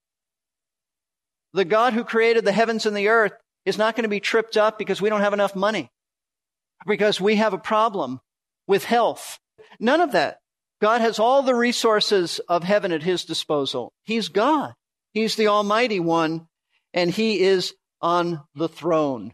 The 1.53 1.65
God 1.65 1.93
who 1.93 2.05
created 2.05 2.45
the 2.45 2.53
heavens 2.53 2.87
and 2.87 2.97
the 2.97 3.09
earth 3.09 3.33
is 3.65 3.79
not 3.79 3.95
going 3.95 4.05
to 4.05 4.09
be 4.09 4.21
tripped 4.21 4.57
up 4.57 4.79
because 4.79 5.01
we 5.01 5.09
don't 5.09 5.21
have 5.21 5.35
enough 5.35 5.55
money, 5.55 5.91
because 6.87 7.21
we 7.21 7.37
have 7.37 7.53
a 7.53 7.59
problem 7.59 8.21
with 8.67 8.85
health. 8.85 9.39
None 9.79 10.01
of 10.01 10.13
that. 10.13 10.39
God 10.81 11.01
has 11.01 11.19
all 11.19 11.43
the 11.43 11.55
resources 11.55 12.41
of 12.49 12.65
heaven 12.65 12.91
at 12.91 13.03
his 13.03 13.25
disposal. 13.25 13.93
He's 14.03 14.29
God. 14.29 14.75
He's 15.13 15.37
the 15.37 15.49
Almighty 15.49 16.01
One, 16.01 16.49
and 16.93 17.11
he 17.11 17.41
is 17.41 17.75
on 18.01 18.43
the 18.55 18.69
throne. 18.69 19.33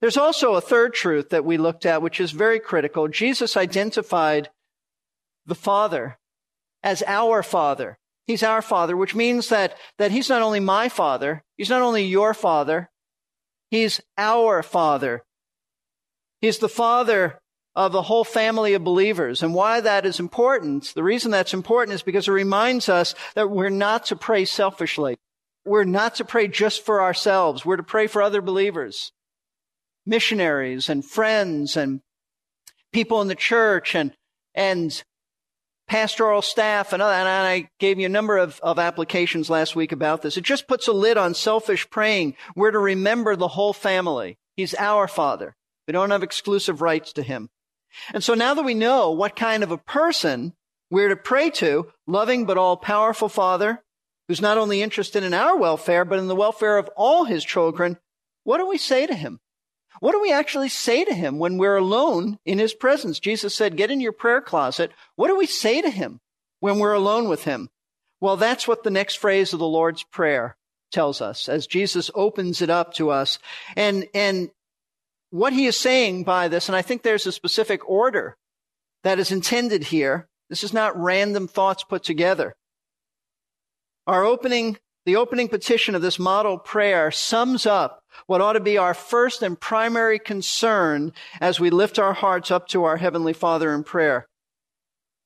There's 0.00 0.18
also 0.18 0.54
a 0.54 0.60
third 0.60 0.94
truth 0.94 1.30
that 1.30 1.44
we 1.44 1.56
looked 1.56 1.86
at, 1.86 2.02
which 2.02 2.20
is 2.20 2.30
very 2.30 2.60
critical. 2.60 3.08
Jesus 3.08 3.56
identified 3.56 4.50
the 5.46 5.54
Father 5.54 6.18
as 6.82 7.02
our 7.06 7.42
Father. 7.42 7.98
He's 8.26 8.42
our 8.42 8.62
father, 8.62 8.96
which 8.96 9.14
means 9.14 9.48
that, 9.50 9.76
that 9.98 10.10
he's 10.10 10.28
not 10.28 10.42
only 10.42 10.60
my 10.60 10.88
father, 10.88 11.44
he's 11.56 11.70
not 11.70 11.82
only 11.82 12.04
your 12.04 12.34
father, 12.34 12.90
he's 13.70 14.00
our 14.18 14.62
father. 14.62 15.22
He's 16.40 16.58
the 16.58 16.68
father 16.68 17.40
of 17.76 17.92
the 17.92 18.02
whole 18.02 18.24
family 18.24 18.74
of 18.74 18.82
believers. 18.82 19.42
And 19.42 19.54
why 19.54 19.80
that 19.80 20.06
is 20.06 20.18
important, 20.18 20.92
the 20.94 21.02
reason 21.02 21.30
that's 21.30 21.54
important 21.54 21.94
is 21.94 22.02
because 22.02 22.26
it 22.26 22.32
reminds 22.32 22.88
us 22.88 23.14
that 23.34 23.50
we're 23.50 23.68
not 23.68 24.06
to 24.06 24.16
pray 24.16 24.44
selfishly. 24.44 25.16
We're 25.64 25.84
not 25.84 26.16
to 26.16 26.24
pray 26.24 26.48
just 26.48 26.84
for 26.84 27.02
ourselves. 27.02 27.64
We're 27.64 27.76
to 27.76 27.82
pray 27.82 28.06
for 28.06 28.22
other 28.22 28.40
believers, 28.40 29.12
missionaries 30.04 30.88
and 30.88 31.04
friends 31.04 31.76
and 31.76 32.00
people 32.92 33.20
in 33.20 33.28
the 33.28 33.34
church 33.34 33.94
and, 33.94 34.12
and 34.54 35.04
pastoral 35.88 36.42
staff, 36.42 36.92
and, 36.92 37.02
and 37.02 37.28
I 37.28 37.68
gave 37.78 37.98
you 37.98 38.06
a 38.06 38.10
number 38.10 38.36
of, 38.38 38.60
of 38.62 38.78
applications 38.78 39.48
last 39.48 39.76
week 39.76 39.92
about 39.92 40.22
this. 40.22 40.36
It 40.36 40.44
just 40.44 40.68
puts 40.68 40.88
a 40.88 40.92
lid 40.92 41.16
on 41.16 41.34
selfish 41.34 41.88
praying. 41.90 42.34
We're 42.54 42.72
to 42.72 42.78
remember 42.78 43.36
the 43.36 43.48
whole 43.48 43.72
family. 43.72 44.38
He's 44.56 44.74
our 44.74 45.06
Father. 45.06 45.54
We 45.86 45.92
don't 45.92 46.10
have 46.10 46.22
exclusive 46.22 46.82
rights 46.82 47.12
to 47.14 47.22
Him. 47.22 47.48
And 48.12 48.22
so 48.22 48.34
now 48.34 48.54
that 48.54 48.64
we 48.64 48.74
know 48.74 49.10
what 49.10 49.36
kind 49.36 49.62
of 49.62 49.70
a 49.70 49.78
person 49.78 50.54
we're 50.90 51.08
to 51.08 51.16
pray 51.16 51.50
to, 51.50 51.88
loving 52.06 52.46
but 52.46 52.58
all 52.58 52.76
powerful 52.76 53.28
Father, 53.28 53.82
who's 54.28 54.40
not 54.40 54.58
only 54.58 54.82
interested 54.82 55.22
in 55.22 55.34
our 55.34 55.56
welfare, 55.56 56.04
but 56.04 56.18
in 56.18 56.26
the 56.26 56.36
welfare 56.36 56.78
of 56.78 56.90
all 56.96 57.24
His 57.24 57.44
children, 57.44 57.98
what 58.44 58.58
do 58.58 58.66
we 58.66 58.78
say 58.78 59.06
to 59.06 59.14
Him? 59.14 59.40
What 60.00 60.12
do 60.12 60.20
we 60.20 60.32
actually 60.32 60.68
say 60.68 61.04
to 61.04 61.14
him 61.14 61.38
when 61.38 61.58
we're 61.58 61.76
alone 61.76 62.38
in 62.44 62.58
his 62.58 62.74
presence? 62.74 63.18
Jesus 63.18 63.54
said, 63.54 63.76
Get 63.76 63.90
in 63.90 64.00
your 64.00 64.12
prayer 64.12 64.40
closet. 64.40 64.92
What 65.16 65.28
do 65.28 65.36
we 65.36 65.46
say 65.46 65.80
to 65.80 65.90
him 65.90 66.20
when 66.60 66.78
we're 66.78 66.92
alone 66.92 67.28
with 67.28 67.44
him? 67.44 67.70
Well, 68.20 68.36
that's 68.36 68.66
what 68.66 68.82
the 68.82 68.90
next 68.90 69.16
phrase 69.16 69.52
of 69.52 69.58
the 69.58 69.66
Lord's 69.66 70.02
Prayer 70.04 70.56
tells 70.90 71.20
us 71.20 71.48
as 71.48 71.66
Jesus 71.66 72.10
opens 72.14 72.62
it 72.62 72.70
up 72.70 72.94
to 72.94 73.10
us. 73.10 73.38
And, 73.76 74.06
and 74.14 74.50
what 75.30 75.52
he 75.52 75.66
is 75.66 75.76
saying 75.76 76.24
by 76.24 76.48
this, 76.48 76.68
and 76.68 76.76
I 76.76 76.82
think 76.82 77.02
there's 77.02 77.26
a 77.26 77.32
specific 77.32 77.88
order 77.88 78.36
that 79.04 79.18
is 79.18 79.32
intended 79.32 79.84
here. 79.84 80.28
This 80.48 80.64
is 80.64 80.72
not 80.72 80.98
random 80.98 81.48
thoughts 81.48 81.84
put 81.84 82.04
together. 82.04 82.54
Our 84.06 84.24
opening, 84.24 84.78
the 85.06 85.16
opening 85.16 85.48
petition 85.48 85.94
of 85.94 86.02
this 86.02 86.18
model 86.18 86.58
prayer 86.58 87.12
sums 87.12 87.64
up 87.64 88.02
what 88.26 88.40
ought 88.40 88.54
to 88.54 88.60
be 88.60 88.76
our 88.76 88.92
first 88.92 89.40
and 89.40 89.58
primary 89.58 90.18
concern 90.18 91.12
as 91.40 91.60
we 91.60 91.70
lift 91.70 91.98
our 91.98 92.12
hearts 92.12 92.50
up 92.50 92.66
to 92.66 92.82
our 92.82 92.96
Heavenly 92.96 93.32
Father 93.32 93.72
in 93.72 93.84
prayer. 93.84 94.26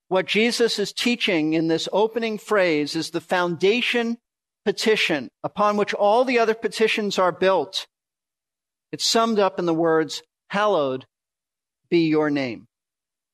What 0.08 0.26
Jesus 0.26 0.78
is 0.78 0.92
teaching 0.92 1.54
in 1.54 1.68
this 1.68 1.88
opening 1.92 2.36
phrase 2.36 2.94
is 2.94 3.10
the 3.10 3.22
foundation 3.22 4.18
petition 4.66 5.30
upon 5.42 5.78
which 5.78 5.94
all 5.94 6.24
the 6.24 6.38
other 6.38 6.54
petitions 6.54 7.18
are 7.18 7.32
built. 7.32 7.86
It's 8.92 9.04
summed 9.04 9.38
up 9.38 9.58
in 9.58 9.64
the 9.64 9.74
words, 9.74 10.22
Hallowed 10.50 11.06
be 11.88 12.08
your 12.08 12.28
name. 12.28 12.66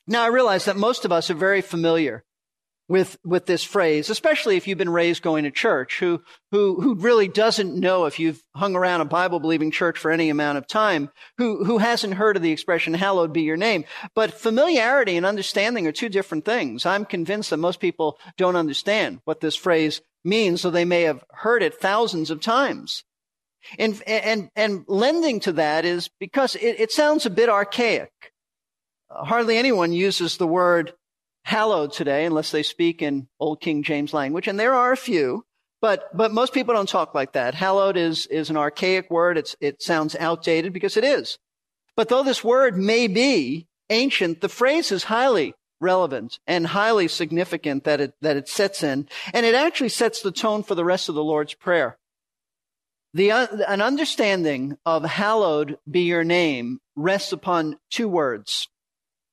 Now 0.07 0.23
I 0.23 0.29
realize 0.29 0.67
that 0.67 0.77
most 0.77 1.05
of 1.05 1.13
us 1.13 1.29
are 1.29 1.35
very 1.35 1.61
familiar 1.61 2.23
with 2.89 3.19
with 3.25 3.47
this 3.47 3.65
phrase, 3.65 4.11
especially 4.11 4.57
if 4.57 4.67
you've 4.67 4.79
been 4.79 4.91
raised 4.91 5.23
going 5.23 5.45
to 5.45 5.51
church, 5.51 5.99
who 5.99 6.23
who 6.53 6.81
who 6.81 6.95
really 6.95 7.27
doesn't 7.27 7.75
know 7.75 8.05
if 8.05 8.19
you've 8.19 8.43
hung 8.55 8.77
around 8.77 9.01
a 9.01 9.07
Bible 9.07 9.41
believing 9.41 9.71
church 9.71 9.99
for 9.99 10.11
any 10.11 10.31
amount 10.31 10.59
of 10.59 10.67
time, 10.67 11.11
who 11.39 11.65
who 11.65 11.79
hasn't 11.79 12.15
heard 12.15 12.37
of 12.37 12.43
the 12.43 12.53
expression 12.53 12.95
"Hallowed 12.95 13.33
be 13.33 13.43
your 13.43 13.57
name." 13.57 13.85
But 14.15 14.35
familiarity 14.35 15.17
and 15.17 15.27
understanding 15.27 15.87
are 15.87 15.93
two 15.93 16.09
different 16.09 16.45
things. 16.45 16.87
I'm 16.87 17.05
convinced 17.05 17.51
that 17.51 17.57
most 17.57 17.81
people 17.81 18.19
don't 18.37 18.57
understand 18.57 19.21
what 19.25 19.41
this 19.41 19.57
phrase 19.57 20.01
means, 20.25 20.61
so 20.61 20.71
they 20.71 20.85
may 20.85 21.03
have 21.03 21.25
heard 21.31 21.63
it 21.63 21.81
thousands 21.81 22.31
of 22.31 22.41
times. 22.41 23.03
And 23.79 24.01
and 24.07 24.49
and 24.55 24.85
lending 24.87 25.41
to 25.41 25.53
that 25.53 25.85
is 25.85 26.09
because 26.21 26.55
it, 26.55 26.79
it 26.79 26.93
sounds 26.93 27.27
a 27.27 27.31
bit 27.31 27.49
archaic. 27.49 28.13
Hardly 29.11 29.57
anyone 29.57 29.93
uses 29.93 30.37
the 30.37 30.47
word 30.47 30.93
hallowed 31.47 31.93
today 31.93 32.25
unless 32.25 32.51
they 32.51 32.65
speak 32.65 33.01
in 33.01 33.29
Old 33.39 33.61
King 33.61 33.85
James 33.85 34.13
language, 34.13 34.49
and 34.49 34.59
there 34.59 34.75
are 34.75 34.91
a 34.91 34.97
few, 34.97 35.45
but 35.81 36.15
but 36.15 36.33
most 36.33 36.53
people 36.53 36.75
don't 36.75 36.89
talk 36.89 37.15
like 37.15 37.33
that. 37.33 37.55
Hallowed 37.55 37.97
is 37.97 38.27
is 38.27 38.51
an 38.51 38.57
archaic 38.57 39.11
word. 39.11 39.39
It's 39.39 39.55
it 39.61 39.81
sounds 39.81 40.17
outdated 40.17 40.73
because 40.73 40.97
it 40.97 41.05
is. 41.05 41.39
But 41.95 42.09
though 42.09 42.25
this 42.25 42.45
word 42.45 42.77
may 42.77 43.07
be 43.07 43.69
ancient, 43.89 44.41
the 44.41 44.49
phrase 44.49 44.91
is 44.91 45.05
highly 45.05 45.55
relevant 45.81 46.41
and 46.47 46.67
highly 46.67 47.07
significant 47.07 47.85
that 47.85 48.01
it 48.01 48.15
that 48.21 48.37
it 48.37 48.49
sets 48.49 48.83
in, 48.83 49.09
and 49.33 49.47
it 49.47 49.55
actually 49.55 49.91
sets 49.91 50.21
the 50.23 50.33
tone 50.33 50.65
for 50.65 50.75
the 50.75 50.85
rest 50.85 51.09
of 51.09 51.15
the 51.15 51.25
Lord's 51.25 51.55
prayer. 51.55 51.97
The, 53.15 53.31
an 53.31 53.81
understanding 53.81 54.77
of 54.85 55.05
hallowed 55.05 55.79
be 55.91 56.01
your 56.01 56.25
name 56.25 56.81
rests 56.97 57.33
upon 57.33 57.79
two 57.89 58.09
words. 58.09 58.69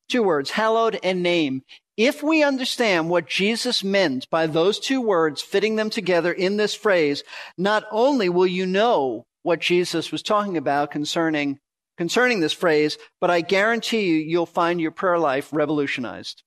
Two 0.07 0.23
words, 0.23 0.51
hallowed 0.51 0.99
and 1.03 1.23
name. 1.23 1.63
If 1.95 2.23
we 2.23 2.41
understand 2.41 3.09
what 3.09 3.27
Jesus 3.27 3.83
meant 3.83 4.29
by 4.29 4.47
those 4.47 4.79
two 4.79 4.99
words, 4.99 5.41
fitting 5.41 5.75
them 5.75 5.89
together 5.89 6.31
in 6.31 6.57
this 6.57 6.73
phrase, 6.73 7.23
not 7.57 7.85
only 7.91 8.29
will 8.29 8.47
you 8.47 8.65
know 8.65 9.25
what 9.43 9.59
Jesus 9.59 10.11
was 10.11 10.23
talking 10.23 10.57
about 10.57 10.91
concerning 10.91 11.59
concerning 11.95 12.39
this 12.39 12.53
phrase, 12.53 12.97
but 13.21 13.29
I 13.29 13.41
guarantee 13.41 14.07
you, 14.07 14.15
you'll 14.15 14.47
find 14.47 14.81
your 14.81 14.89
prayer 14.89 15.19
life 15.19 15.49
revolutionized. 15.53 16.41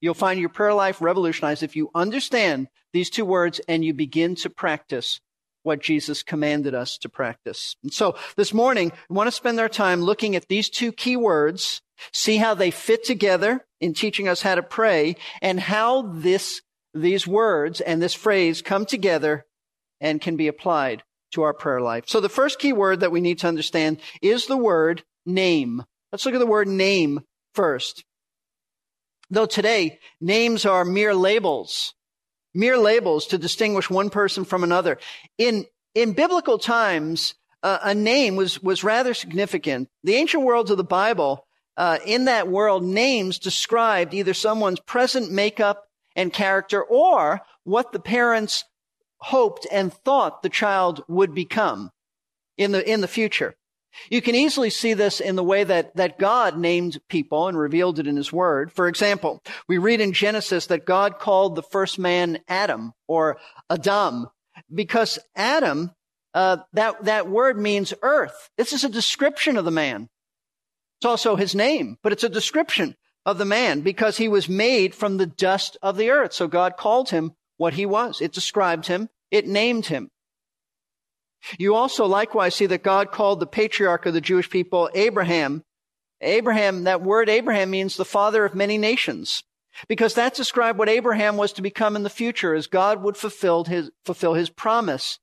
You'll 0.00 0.14
find 0.14 0.40
your 0.40 0.48
prayer 0.48 0.72
life 0.72 1.02
revolutionized 1.02 1.62
if 1.62 1.76
you 1.76 1.90
understand 1.94 2.68
these 2.94 3.10
two 3.10 3.26
words 3.26 3.60
and 3.68 3.84
you 3.84 3.92
begin 3.92 4.34
to 4.36 4.48
practice 4.50 5.20
what 5.62 5.80
Jesus 5.80 6.22
commanded 6.22 6.74
us 6.74 6.98
to 6.98 7.08
practice. 7.08 7.76
And 7.82 7.92
so 7.92 8.16
this 8.36 8.52
morning, 8.52 8.92
we 9.08 9.14
want 9.14 9.28
to 9.28 9.32
spend 9.32 9.60
our 9.60 9.68
time 9.68 10.00
looking 10.02 10.34
at 10.34 10.48
these 10.48 10.68
two 10.68 10.90
key 10.90 11.16
words, 11.16 11.82
see 12.12 12.36
how 12.36 12.54
they 12.54 12.70
fit 12.70 13.04
together 13.04 13.64
in 13.80 13.94
teaching 13.94 14.28
us 14.28 14.42
how 14.42 14.54
to 14.54 14.62
pray 14.62 15.16
and 15.40 15.60
how 15.60 16.02
this, 16.02 16.62
these 16.94 17.26
words 17.26 17.80
and 17.80 18.00
this 18.00 18.14
phrase 18.14 18.62
come 18.62 18.86
together 18.86 19.44
and 20.00 20.20
can 20.20 20.36
be 20.36 20.48
applied 20.48 21.02
to 21.32 21.42
our 21.42 21.54
prayer 21.54 21.80
life. 21.80 22.04
So 22.06 22.20
the 22.20 22.28
first 22.28 22.58
key 22.58 22.72
word 22.72 23.00
that 23.00 23.12
we 23.12 23.20
need 23.20 23.38
to 23.38 23.48
understand 23.48 24.00
is 24.20 24.46
the 24.46 24.56
word 24.56 25.02
name. 25.24 25.84
Let's 26.10 26.26
look 26.26 26.34
at 26.34 26.38
the 26.38 26.46
word 26.46 26.68
name 26.68 27.20
first. 27.54 28.04
Though 29.30 29.46
today 29.46 29.98
names 30.20 30.66
are 30.66 30.84
mere 30.84 31.14
labels, 31.14 31.94
mere 32.54 32.76
labels 32.76 33.26
to 33.28 33.38
distinguish 33.38 33.88
one 33.88 34.10
person 34.10 34.44
from 34.44 34.62
another. 34.62 34.98
In, 35.38 35.64
in 35.94 36.12
biblical 36.12 36.58
times, 36.58 37.34
uh, 37.62 37.78
a 37.82 37.94
name 37.94 38.36
was, 38.36 38.62
was 38.62 38.84
rather 38.84 39.14
significant. 39.14 39.88
The 40.04 40.16
ancient 40.16 40.42
worlds 40.42 40.70
of 40.70 40.76
the 40.76 40.84
Bible, 40.84 41.46
uh, 41.76 41.98
in 42.04 42.26
that 42.26 42.48
world, 42.48 42.84
names 42.84 43.38
described 43.38 44.14
either 44.14 44.34
someone's 44.34 44.80
present 44.80 45.30
makeup 45.30 45.84
and 46.14 46.32
character 46.32 46.82
or 46.82 47.40
what 47.64 47.92
the 47.92 48.00
parents 48.00 48.64
hoped 49.18 49.66
and 49.70 49.92
thought 49.92 50.42
the 50.42 50.48
child 50.48 51.02
would 51.08 51.34
become 51.34 51.90
in 52.58 52.72
the, 52.72 52.90
in 52.90 53.00
the 53.00 53.08
future. 53.08 53.54
You 54.10 54.22
can 54.22 54.34
easily 54.34 54.70
see 54.70 54.94
this 54.94 55.20
in 55.20 55.36
the 55.36 55.44
way 55.44 55.64
that, 55.64 55.96
that 55.96 56.18
God 56.18 56.58
named 56.58 57.00
people 57.08 57.48
and 57.48 57.58
revealed 57.58 57.98
it 57.98 58.06
in 58.06 58.16
his 58.16 58.32
word. 58.32 58.72
For 58.72 58.88
example, 58.88 59.42
we 59.68 59.78
read 59.78 60.00
in 60.00 60.12
Genesis 60.12 60.66
that 60.66 60.86
God 60.86 61.18
called 61.18 61.54
the 61.54 61.62
first 61.62 61.98
man 61.98 62.38
Adam 62.48 62.92
or 63.06 63.38
Adam 63.68 64.28
because 64.74 65.18
Adam, 65.36 65.92
uh, 66.34 66.58
that, 66.72 67.04
that 67.04 67.28
word 67.28 67.58
means 67.58 67.92
earth. 68.02 68.50
This 68.56 68.72
is 68.72 68.84
a 68.84 68.88
description 68.88 69.56
of 69.56 69.64
the 69.64 69.70
man. 69.70 70.08
It's 71.02 71.06
also 71.08 71.34
his 71.34 71.52
name, 71.52 71.98
but 72.04 72.12
it's 72.12 72.22
a 72.22 72.28
description 72.28 72.94
of 73.26 73.36
the 73.36 73.44
man 73.44 73.80
because 73.80 74.18
he 74.18 74.28
was 74.28 74.48
made 74.48 74.94
from 74.94 75.16
the 75.16 75.26
dust 75.26 75.76
of 75.82 75.96
the 75.96 76.10
earth. 76.10 76.32
So 76.32 76.46
God 76.46 76.76
called 76.76 77.10
him 77.10 77.32
what 77.56 77.74
he 77.74 77.84
was. 77.84 78.20
It 78.20 78.30
described 78.30 78.86
him. 78.86 79.08
It 79.28 79.48
named 79.48 79.86
him. 79.86 80.10
You 81.58 81.74
also 81.74 82.06
likewise 82.06 82.54
see 82.54 82.66
that 82.66 82.84
God 82.84 83.10
called 83.10 83.40
the 83.40 83.48
patriarch 83.48 84.06
of 84.06 84.14
the 84.14 84.20
Jewish 84.20 84.48
people 84.48 84.90
Abraham. 84.94 85.64
Abraham, 86.20 86.84
that 86.84 87.02
word 87.02 87.28
Abraham 87.28 87.70
means 87.70 87.96
the 87.96 88.04
father 88.04 88.44
of 88.44 88.54
many 88.54 88.78
nations. 88.78 89.42
Because 89.88 90.14
that 90.14 90.36
described 90.36 90.78
what 90.78 90.88
Abraham 90.88 91.36
was 91.36 91.52
to 91.54 91.62
become 91.62 91.96
in 91.96 92.04
the 92.04 92.10
future 92.10 92.54
as 92.54 92.68
God 92.68 93.02
would 93.02 93.16
fulfill 93.16 93.64
his, 93.64 93.90
fulfill 94.04 94.34
his 94.34 94.50
promise 94.50 95.18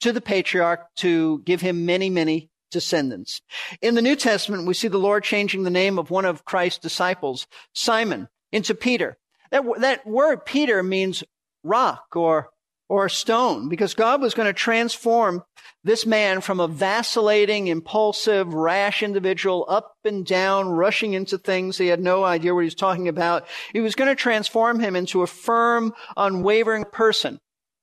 to 0.00 0.12
the 0.12 0.20
patriarch 0.20 0.88
to 0.96 1.40
give 1.44 1.60
him 1.60 1.86
many, 1.86 2.10
many 2.10 2.49
descendants. 2.70 3.42
In 3.82 3.94
the 3.94 4.02
New 4.02 4.16
Testament, 4.16 4.66
we 4.66 4.74
see 4.74 4.88
the 4.88 4.98
Lord 4.98 5.24
changing 5.24 5.62
the 5.62 5.70
name 5.70 5.98
of 5.98 6.10
one 6.10 6.24
of 6.24 6.44
Christ's 6.44 6.78
disciples, 6.78 7.46
Simon, 7.74 8.28
into 8.52 8.74
Peter. 8.74 9.18
That, 9.50 9.64
that 9.78 10.06
word 10.06 10.44
Peter 10.44 10.82
means 10.82 11.24
rock 11.62 12.04
or 12.14 12.50
or 12.90 13.08
stone 13.08 13.68
because 13.68 13.94
God 13.94 14.20
was 14.20 14.34
going 14.34 14.48
to 14.48 14.52
transform 14.52 15.44
this 15.84 16.04
man 16.04 16.40
from 16.40 16.58
a 16.58 16.66
vacillating, 16.66 17.68
impulsive, 17.68 18.52
rash 18.52 19.04
individual 19.04 19.64
up 19.68 19.94
and 20.04 20.26
down, 20.26 20.68
rushing 20.68 21.12
into 21.12 21.38
things 21.38 21.78
he 21.78 21.86
had 21.86 22.00
no 22.00 22.24
idea 22.24 22.52
what 22.52 22.62
he 22.62 22.66
was 22.66 22.74
talking 22.74 23.06
about. 23.06 23.46
He 23.72 23.78
was 23.78 23.94
going 23.94 24.08
to 24.08 24.16
transform 24.16 24.80
him 24.80 24.96
into 24.96 25.22
a 25.22 25.28
firm, 25.28 25.94
unwavering 26.16 26.84
person. 26.84 27.38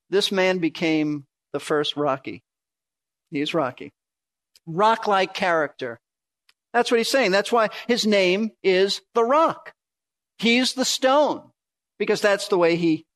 This 0.09 0.29
man 0.29 0.57
became 0.57 1.25
the 1.53 1.61
first 1.61 1.95
Rocky. 1.95 2.43
He's 3.31 3.53
Rocky. 3.53 3.93
Rock-like 4.67 5.33
character. 5.33 5.99
That's 6.73 6.91
what 6.91 6.99
he's 6.99 7.09
saying. 7.09 7.31
That's 7.31 7.51
why 7.51 7.69
his 7.87 8.05
name 8.05 8.51
is 8.61 9.01
the 9.15 9.23
rock. 9.23 9.73
He's 10.37 10.73
the 10.73 10.85
stone 10.85 11.41
because 11.97 12.21
that's 12.21 12.49
the 12.49 12.57
way 12.57 12.75
he 12.75 13.07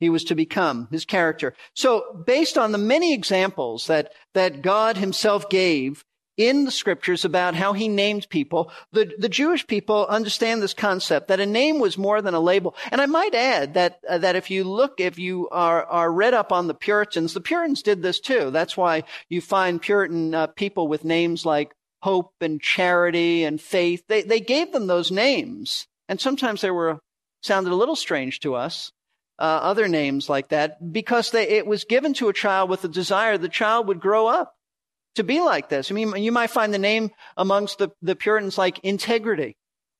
he 0.00 0.08
was 0.08 0.24
to 0.24 0.34
become, 0.34 0.88
his 0.90 1.04
character. 1.04 1.54
So 1.74 2.24
based 2.26 2.56
on 2.56 2.72
the 2.72 2.78
many 2.78 3.12
examples 3.12 3.86
that, 3.86 4.12
that 4.32 4.62
God 4.62 4.96
himself 4.96 5.50
gave 5.50 6.04
in 6.40 6.64
the 6.64 6.70
scriptures 6.70 7.26
about 7.26 7.54
how 7.54 7.74
he 7.74 7.86
named 7.86 8.26
people, 8.30 8.72
the, 8.92 9.12
the 9.18 9.28
Jewish 9.28 9.66
people 9.66 10.06
understand 10.06 10.62
this 10.62 10.72
concept 10.72 11.28
that 11.28 11.38
a 11.38 11.44
name 11.44 11.78
was 11.78 11.98
more 11.98 12.22
than 12.22 12.32
a 12.32 12.40
label. 12.40 12.74
And 12.90 13.02
I 13.02 13.04
might 13.04 13.34
add 13.34 13.74
that, 13.74 14.00
uh, 14.08 14.16
that 14.18 14.36
if 14.36 14.50
you 14.50 14.64
look, 14.64 15.00
if 15.00 15.18
you 15.18 15.50
are, 15.50 15.84
are 15.84 16.10
read 16.10 16.32
up 16.32 16.50
on 16.50 16.66
the 16.66 16.74
Puritans, 16.74 17.34
the 17.34 17.42
Puritans 17.42 17.82
did 17.82 18.02
this 18.02 18.20
too. 18.20 18.50
That's 18.50 18.74
why 18.74 19.04
you 19.28 19.42
find 19.42 19.82
Puritan 19.82 20.34
uh, 20.34 20.46
people 20.46 20.88
with 20.88 21.04
names 21.04 21.44
like 21.44 21.74
hope 22.00 22.32
and 22.40 22.58
charity 22.58 23.44
and 23.44 23.60
faith. 23.60 24.02
They, 24.08 24.22
they 24.22 24.40
gave 24.40 24.72
them 24.72 24.86
those 24.86 25.10
names. 25.10 25.86
And 26.08 26.18
sometimes 26.18 26.62
they 26.62 26.70
were, 26.70 27.00
sounded 27.42 27.70
a 27.70 27.76
little 27.76 27.96
strange 27.96 28.40
to 28.40 28.54
us 28.54 28.92
uh, 29.38 29.42
other 29.42 29.88
names 29.88 30.30
like 30.30 30.48
that 30.48 30.92
because 30.92 31.32
they, 31.32 31.48
it 31.48 31.66
was 31.66 31.84
given 31.84 32.14
to 32.14 32.28
a 32.28 32.32
child 32.32 32.70
with 32.70 32.84
a 32.84 32.88
desire 32.88 33.36
the 33.36 33.48
child 33.48 33.88
would 33.88 34.00
grow 34.00 34.26
up 34.26 34.54
to 35.16 35.24
be 35.24 35.40
like 35.40 35.68
this. 35.68 35.90
I 35.90 35.94
mean, 35.94 36.16
you 36.16 36.32
might 36.32 36.50
find 36.50 36.72
the 36.72 36.78
name 36.78 37.10
amongst 37.36 37.78
the, 37.78 37.90
the 38.02 38.16
Puritans 38.16 38.58
like 38.58 38.78
integrity. 38.80 39.56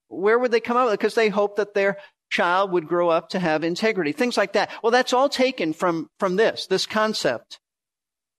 Where 0.08 0.38
would 0.38 0.50
they 0.50 0.60
come 0.60 0.76
up 0.76 0.86
with? 0.86 0.98
Because 0.98 1.14
they 1.14 1.28
hoped 1.28 1.56
that 1.56 1.74
their 1.74 1.98
child 2.30 2.72
would 2.72 2.88
grow 2.88 3.08
up 3.08 3.30
to 3.30 3.38
have 3.38 3.64
integrity. 3.64 4.12
Things 4.12 4.36
like 4.36 4.52
that. 4.52 4.70
Well, 4.82 4.92
that's 4.92 5.12
all 5.12 5.28
taken 5.28 5.72
from, 5.72 6.08
from 6.18 6.36
this, 6.36 6.66
this 6.66 6.86
concept. 6.86 7.60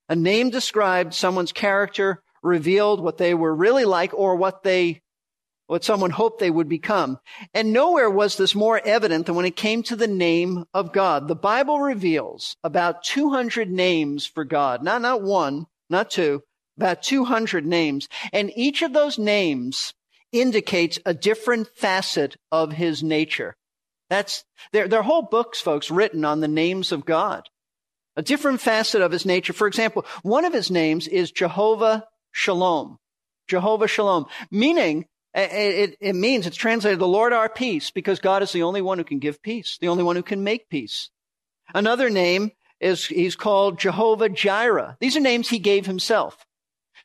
A 0.09 0.15
name 0.15 0.49
described 0.49 1.13
someone's 1.13 1.51
character, 1.51 2.21
revealed 2.43 3.01
what 3.01 3.17
they 3.17 3.33
were 3.33 3.53
really 3.53 3.85
like 3.85 4.13
or 4.13 4.35
what 4.35 4.63
they 4.63 5.01
what 5.67 5.85
someone 5.85 6.09
hoped 6.09 6.41
they 6.41 6.49
would 6.49 6.67
become. 6.67 7.17
And 7.53 7.71
nowhere 7.71 8.09
was 8.09 8.35
this 8.35 8.53
more 8.53 8.81
evident 8.83 9.25
than 9.25 9.35
when 9.35 9.45
it 9.45 9.55
came 9.55 9.83
to 9.83 9.95
the 9.95 10.05
name 10.05 10.65
of 10.73 10.91
God. 10.91 11.29
The 11.29 11.35
Bible 11.35 11.79
reveals 11.79 12.57
about 12.61 13.05
200 13.05 13.71
names 13.71 14.25
for 14.25 14.43
God. 14.43 14.83
Not, 14.83 15.01
not 15.01 15.21
one, 15.21 15.67
not 15.89 16.11
two, 16.11 16.43
about 16.77 17.03
200 17.03 17.65
names. 17.65 18.07
And 18.33 18.51
each 18.55 18.81
of 18.81 18.93
those 18.93 19.17
names 19.17 19.93
indicates 20.31 20.99
a 21.05 21.13
different 21.13 21.67
facet 21.75 22.37
of 22.51 22.71
his 22.73 23.03
nature. 23.03 23.55
That's, 24.09 24.43
there, 24.71 24.87
there 24.87 24.99
are 24.99 25.03
whole 25.03 25.21
books, 25.21 25.61
folks, 25.61 25.91
written 25.91 26.25
on 26.25 26.41
the 26.41 26.47
names 26.47 26.91
of 26.91 27.05
God. 27.05 27.47
A 28.17 28.21
different 28.21 28.59
facet 28.59 29.01
of 29.01 29.11
his 29.11 29.25
nature. 29.25 29.53
For 29.53 29.67
example, 29.67 30.05
one 30.21 30.43
of 30.43 30.53
his 30.53 30.69
names 30.69 31.07
is 31.07 31.31
Jehovah 31.31 32.05
Shalom. 32.31 32.97
Jehovah 33.47 33.87
Shalom, 33.87 34.25
meaning 34.49 35.05
it, 35.33 35.51
it, 35.51 35.97
it, 36.01 36.15
means, 36.15 36.45
it's 36.45 36.57
translated, 36.57 36.99
the 36.99 37.07
Lord 37.07 37.31
our 37.31 37.49
peace, 37.49 37.91
because 37.91 38.19
God 38.19 38.43
is 38.43 38.51
the 38.51 38.63
only 38.63 38.81
one 38.81 38.97
who 38.97 39.03
can 39.03 39.19
give 39.19 39.41
peace, 39.41 39.77
the 39.79 39.87
only 39.87 40.03
one 40.03 40.15
who 40.15 40.23
can 40.23 40.43
make 40.43 40.69
peace. 40.69 41.09
Another 41.73 42.09
name 42.09 42.51
is, 42.81 43.05
he's 43.05 43.35
called 43.35 43.79
Jehovah 43.79 44.29
Jireh. 44.29 44.97
These 44.99 45.15
are 45.15 45.21
names 45.21 45.47
he 45.47 45.59
gave 45.59 45.85
himself. 45.85 46.45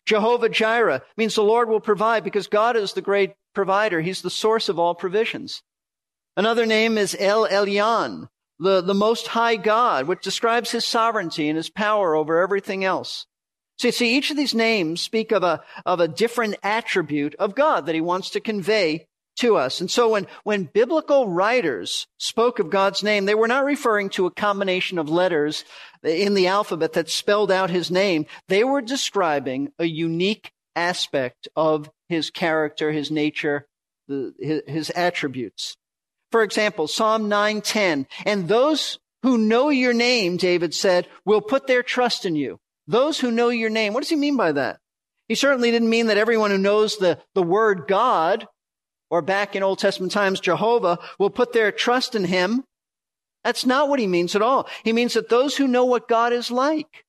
Jehovah 0.06 0.48
Jireh 0.48 1.02
means 1.16 1.34
the 1.34 1.42
Lord 1.42 1.68
will 1.68 1.80
provide 1.80 2.24
because 2.24 2.46
God 2.46 2.76
is 2.76 2.92
the 2.92 3.02
great 3.02 3.34
provider. 3.54 4.00
He's 4.00 4.22
the 4.22 4.30
source 4.30 4.68
of 4.68 4.78
all 4.78 4.94
provisions. 4.94 5.62
Another 6.36 6.64
name 6.64 6.96
is 6.96 7.16
El 7.18 7.48
Elyon, 7.48 8.28
the, 8.58 8.80
the 8.80 8.94
most 8.94 9.26
high 9.26 9.56
God, 9.56 10.06
which 10.06 10.22
describes 10.22 10.70
his 10.70 10.84
sovereignty 10.84 11.48
and 11.48 11.56
his 11.56 11.70
power 11.70 12.14
over 12.14 12.40
everything 12.40 12.84
else. 12.84 13.26
So 13.78 13.88
you 13.88 13.92
see, 13.92 14.16
each 14.16 14.30
of 14.30 14.36
these 14.36 14.54
names 14.54 15.00
speak 15.00 15.32
of 15.32 15.42
a, 15.42 15.62
of 15.84 16.00
a 16.00 16.08
different 16.08 16.56
attribute 16.62 17.34
of 17.38 17.54
God 17.54 17.86
that 17.86 17.94
he 17.94 18.00
wants 18.00 18.30
to 18.30 18.40
convey 18.40 19.06
to 19.36 19.56
us. 19.56 19.80
And 19.80 19.90
so 19.90 20.10
when, 20.10 20.26
when 20.44 20.64
biblical 20.64 21.28
writers 21.28 22.06
spoke 22.18 22.58
of 22.58 22.70
God's 22.70 23.02
name, 23.02 23.26
they 23.26 23.34
were 23.34 23.48
not 23.48 23.64
referring 23.64 24.10
to 24.10 24.26
a 24.26 24.30
combination 24.30 24.98
of 24.98 25.08
letters 25.08 25.64
in 26.02 26.34
the 26.34 26.46
alphabet 26.46 26.94
that 26.94 27.10
spelled 27.10 27.50
out 27.50 27.70
his 27.70 27.90
name. 27.90 28.26
They 28.48 28.64
were 28.64 28.82
describing 28.82 29.72
a 29.78 29.84
unique 29.84 30.52
aspect 30.74 31.48
of 31.56 31.90
his 32.08 32.30
character, 32.30 32.92
his 32.92 33.10
nature, 33.10 33.66
the, 34.08 34.32
his, 34.38 34.62
his 34.66 34.90
attributes. 34.90 35.76
For 36.32 36.42
example, 36.42 36.88
Psalm 36.88 37.30
9:10, 37.30 38.06
and 38.24 38.48
those 38.48 38.98
who 39.22 39.38
know 39.38 39.70
your 39.70 39.92
name, 39.92 40.36
David 40.36 40.74
said, 40.74 41.08
will 41.24 41.40
put 41.40 41.66
their 41.66 41.82
trust 41.82 42.24
in 42.24 42.36
you. 42.36 42.58
Those 42.86 43.18
who 43.18 43.30
know 43.30 43.48
your 43.48 43.70
name. 43.70 43.92
What 43.92 44.00
does 44.00 44.10
he 44.10 44.16
mean 44.16 44.36
by 44.36 44.52
that? 44.52 44.78
He 45.28 45.34
certainly 45.34 45.70
didn't 45.70 45.90
mean 45.90 46.06
that 46.06 46.18
everyone 46.18 46.50
who 46.50 46.58
knows 46.58 46.96
the, 46.96 47.18
the 47.34 47.42
word 47.42 47.86
God, 47.88 48.46
or 49.10 49.22
back 49.22 49.54
in 49.54 49.62
Old 49.62 49.78
Testament 49.78 50.12
times, 50.12 50.40
Jehovah, 50.40 50.98
will 51.18 51.30
put 51.30 51.52
their 51.52 51.72
trust 51.72 52.14
in 52.14 52.24
him. 52.24 52.64
That's 53.44 53.64
not 53.64 53.88
what 53.88 54.00
he 54.00 54.06
means 54.06 54.34
at 54.34 54.42
all. 54.42 54.68
He 54.82 54.92
means 54.92 55.14
that 55.14 55.28
those 55.28 55.56
who 55.56 55.68
know 55.68 55.84
what 55.84 56.08
God 56.08 56.32
is 56.32 56.50
like, 56.50 57.04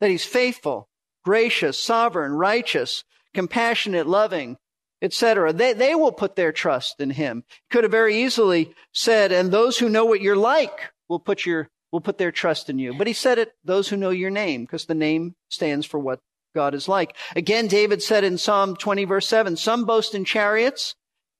that 0.00 0.10
he's 0.10 0.24
faithful, 0.24 0.88
gracious, 1.24 1.80
sovereign, 1.80 2.32
righteous, 2.32 3.04
compassionate, 3.32 4.06
loving, 4.06 4.56
etc. 5.00 5.52
They, 5.52 5.72
they 5.72 5.94
will 5.94 6.12
put 6.12 6.34
their 6.34 6.52
trust 6.52 6.98
in 6.98 7.10
him. 7.10 7.44
He 7.48 7.72
could 7.72 7.84
have 7.84 7.90
very 7.90 8.22
easily 8.22 8.74
said, 8.92 9.30
and 9.32 9.50
those 9.50 9.78
who 9.78 9.88
know 9.88 10.04
what 10.04 10.20
you're 10.20 10.36
like 10.36 10.90
will 11.08 11.20
put 11.20 11.44
your, 11.46 11.68
will 11.92 12.00
put 12.00 12.18
their 12.18 12.32
trust 12.32 12.68
in 12.68 12.78
you. 12.78 12.94
But 12.96 13.06
he 13.06 13.12
said 13.12 13.38
it, 13.38 13.52
those 13.64 13.88
who 13.88 13.96
know 13.96 14.10
your 14.10 14.30
name, 14.30 14.62
because 14.62 14.86
the 14.86 14.94
name 14.94 15.34
stands 15.50 15.86
for 15.86 15.98
what 15.98 16.20
God 16.54 16.74
is 16.74 16.88
like. 16.88 17.16
Again, 17.36 17.66
David 17.66 18.02
said 18.02 18.24
in 18.24 18.38
Psalm 18.38 18.76
20 18.76 19.04
verse 19.04 19.28
7, 19.28 19.56
some 19.56 19.84
boast 19.84 20.14
in 20.14 20.24
chariots, 20.24 20.94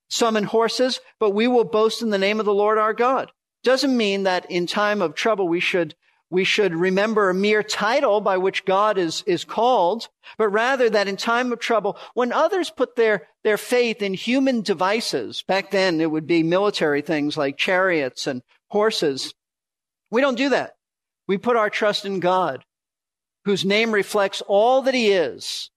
some 0.09 0.37
in 0.37 0.45
horses, 0.45 1.01
but 1.19 1.31
we 1.31 1.47
will 1.47 1.65
boast 1.65 2.03
in 2.03 2.11
the 2.11 2.19
name 2.19 2.41
of 2.41 2.47
the 2.47 2.55
Lord 2.55 2.79
our 2.79 2.93
God. 2.93 3.33
Doesn't 3.63 3.97
mean 3.97 4.25
that 4.25 4.51
in 4.51 4.67
time 4.67 5.01
of 5.01 5.15
trouble 5.15 5.49
we 5.49 5.61
should 5.61 5.95
we 6.31 6.43
should 6.43 6.75
remember 6.75 7.31
a 7.31 7.35
mere 7.35 7.63
title 7.63 8.21
by 8.21 8.39
which 8.39 8.65
God 8.65 8.99
is, 8.99 9.23
is 9.25 9.45
called, 9.45 10.09
but 10.37 10.49
rather 10.49 10.91
that 10.91 11.07
in 11.07 11.17
time 11.17 11.53
of 11.53 11.61
trouble, 11.61 11.97
when 12.15 12.33
others 12.33 12.71
put 12.71 12.97
their, 12.97 13.29
their 13.45 13.57
faith 13.57 14.03
in 14.03 14.15
human 14.15 14.63
devices, 14.63 15.43
back 15.43 15.71
then 15.71 16.01
it 16.01 16.11
would 16.11 16.27
be 16.27 16.43
military 16.43 17.03
things 17.03 17.37
like 17.37 17.57
chariots 17.57 18.27
and 18.27 18.43
horses. 18.69 19.33
We 20.11 20.23
don't 20.23 20.37
do 20.37 20.49
that. 20.49 20.75
We 21.29 21.39
put 21.39 21.57
our 21.57 21.71
trust 21.71 22.05
in 22.05 22.19
God, 22.19 22.65
whose 23.45 23.65
name 23.65 23.93
reflects 23.93 24.43
all 24.49 24.83
that 24.83 24.95
he 24.95 25.13
is, 25.13 25.71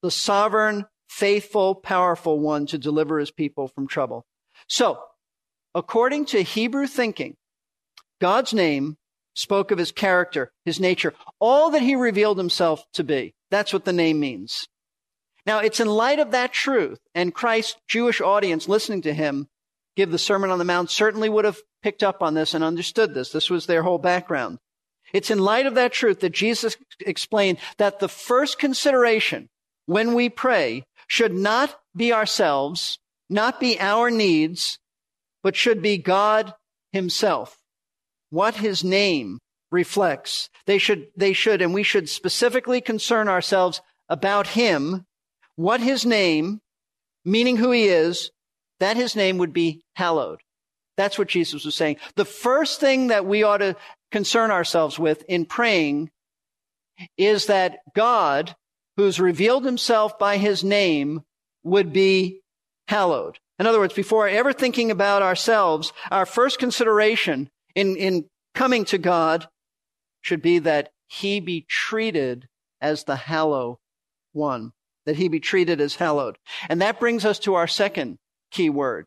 the 0.00 0.10
sovereign, 0.10 0.86
faithful, 1.12 1.74
powerful 1.74 2.40
one 2.40 2.64
to 2.66 2.78
deliver 2.78 3.18
his 3.18 3.30
people 3.30 3.68
from 3.68 3.86
trouble. 3.86 4.24
So, 4.66 4.98
according 5.74 6.24
to 6.26 6.42
Hebrew 6.42 6.86
thinking, 6.86 7.36
God's 8.20 8.54
name 8.54 8.96
spoke 9.34 9.70
of 9.70 9.78
his 9.78 9.92
character, 9.92 10.52
his 10.64 10.80
nature, 10.80 11.12
all 11.38 11.70
that 11.70 11.82
he 11.82 11.94
revealed 11.94 12.38
himself 12.38 12.84
to 12.94 13.04
be. 13.04 13.34
That's 13.50 13.72
what 13.72 13.84
the 13.84 13.92
name 13.92 14.20
means. 14.20 14.66
Now, 15.44 15.58
it's 15.58 15.80
in 15.80 15.88
light 15.88 16.18
of 16.18 16.30
that 16.30 16.52
truth, 16.52 16.98
and 17.14 17.34
Christ's 17.34 17.76
Jewish 17.88 18.20
audience 18.20 18.68
listening 18.68 19.02
to 19.02 19.12
him 19.12 19.48
give 19.96 20.10
the 20.10 20.18
Sermon 20.18 20.50
on 20.50 20.58
the 20.58 20.64
Mount 20.64 20.90
certainly 20.90 21.28
would 21.28 21.44
have 21.44 21.58
picked 21.82 22.02
up 22.02 22.22
on 22.22 22.32
this 22.32 22.54
and 22.54 22.64
understood 22.64 23.12
this. 23.12 23.30
This 23.30 23.50
was 23.50 23.66
their 23.66 23.82
whole 23.82 23.98
background. 23.98 24.58
It's 25.12 25.30
in 25.30 25.38
light 25.38 25.66
of 25.66 25.74
that 25.74 25.92
truth 25.92 26.20
that 26.20 26.30
Jesus 26.30 26.76
explained 27.00 27.58
that 27.76 27.98
the 27.98 28.08
first 28.08 28.58
consideration 28.58 29.50
when 29.86 30.14
we 30.14 30.28
pray 30.28 30.84
should 31.06 31.34
not 31.34 31.74
be 31.94 32.12
ourselves, 32.12 32.98
not 33.28 33.60
be 33.60 33.78
our 33.80 34.10
needs, 34.10 34.78
but 35.42 35.56
should 35.56 35.82
be 35.82 35.98
God 35.98 36.54
himself 36.92 37.58
what 38.32 38.54
his 38.56 38.82
name 38.82 39.38
reflects. 39.70 40.48
They 40.66 40.78
should, 40.78 41.08
they 41.14 41.34
should, 41.34 41.60
and 41.60 41.74
we 41.74 41.82
should 41.82 42.08
specifically 42.08 42.80
concern 42.80 43.28
ourselves 43.28 43.82
about 44.08 44.46
him, 44.46 45.04
what 45.56 45.80
his 45.80 46.06
name, 46.06 46.60
meaning 47.26 47.58
who 47.58 47.70
he 47.72 47.84
is, 47.84 48.30
that 48.80 48.96
his 48.96 49.14
name 49.14 49.36
would 49.36 49.52
be 49.52 49.84
hallowed. 49.96 50.40
That's 50.96 51.18
what 51.18 51.28
Jesus 51.28 51.66
was 51.66 51.74
saying. 51.74 51.96
The 52.16 52.24
first 52.24 52.80
thing 52.80 53.08
that 53.08 53.26
we 53.26 53.42
ought 53.42 53.58
to 53.58 53.76
concern 54.10 54.50
ourselves 54.50 54.98
with 54.98 55.22
in 55.28 55.44
praying 55.44 56.10
is 57.18 57.46
that 57.46 57.80
God, 57.94 58.56
who's 58.96 59.20
revealed 59.20 59.64
himself 59.64 60.18
by 60.18 60.36
his 60.36 60.62
name, 60.62 61.22
would 61.64 61.92
be 61.92 62.40
hallowed. 62.88 63.38
In 63.58 63.66
other 63.66 63.78
words, 63.78 63.94
before 63.94 64.28
ever 64.28 64.52
thinking 64.52 64.90
about 64.90 65.22
ourselves, 65.22 65.92
our 66.10 66.26
first 66.26 66.58
consideration 66.58 67.48
in, 67.74 67.96
in 67.96 68.24
coming 68.54 68.84
to 68.86 68.98
God 68.98 69.48
should 70.20 70.42
be 70.42 70.58
that 70.60 70.90
he 71.06 71.40
be 71.40 71.64
treated 71.68 72.48
as 72.80 73.04
the 73.04 73.16
hallow 73.16 73.78
one, 74.32 74.72
that 75.06 75.16
he 75.16 75.28
be 75.28 75.40
treated 75.40 75.80
as 75.80 75.96
hallowed. 75.96 76.36
And 76.68 76.82
that 76.82 76.98
brings 76.98 77.24
us 77.24 77.38
to 77.40 77.54
our 77.54 77.68
second 77.68 78.18
key 78.50 78.70
word. 78.70 79.06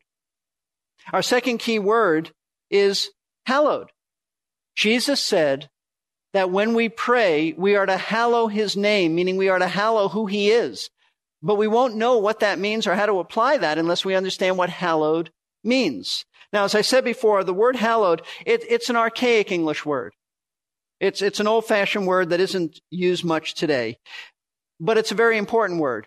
Our 1.12 1.22
second 1.22 1.58
key 1.58 1.78
word 1.78 2.32
is 2.70 3.10
hallowed. 3.44 3.90
Jesus 4.74 5.22
said 5.22 5.68
that 6.36 6.50
when 6.50 6.74
we 6.74 6.88
pray, 6.88 7.54
we 7.56 7.76
are 7.76 7.86
to 7.86 7.96
hallow 7.96 8.46
his 8.46 8.76
name, 8.76 9.14
meaning 9.14 9.36
we 9.36 9.48
are 9.48 9.58
to 9.58 9.66
hallow 9.66 10.08
who 10.08 10.26
he 10.26 10.50
is. 10.50 10.90
But 11.42 11.56
we 11.56 11.66
won't 11.66 11.96
know 11.96 12.18
what 12.18 12.40
that 12.40 12.58
means 12.58 12.86
or 12.86 12.94
how 12.94 13.06
to 13.06 13.18
apply 13.18 13.58
that 13.58 13.78
unless 13.78 14.04
we 14.04 14.14
understand 14.14 14.58
what 14.58 14.70
hallowed 14.70 15.30
means. 15.64 16.24
Now, 16.52 16.64
as 16.64 16.74
I 16.74 16.80
said 16.80 17.04
before, 17.04 17.44
the 17.44 17.54
word 17.54 17.76
hallowed, 17.76 18.22
it, 18.44 18.64
it's 18.68 18.90
an 18.90 18.96
archaic 18.96 19.50
English 19.50 19.84
word. 19.84 20.14
It's, 21.00 21.22
it's 21.22 21.40
an 21.40 21.46
old 21.46 21.66
fashioned 21.66 22.06
word 22.06 22.30
that 22.30 22.40
isn't 22.40 22.80
used 22.90 23.24
much 23.24 23.54
today, 23.54 23.98
but 24.80 24.96
it's 24.96 25.12
a 25.12 25.16
very 25.16 25.36
important 25.36 25.80
word. 25.80 26.06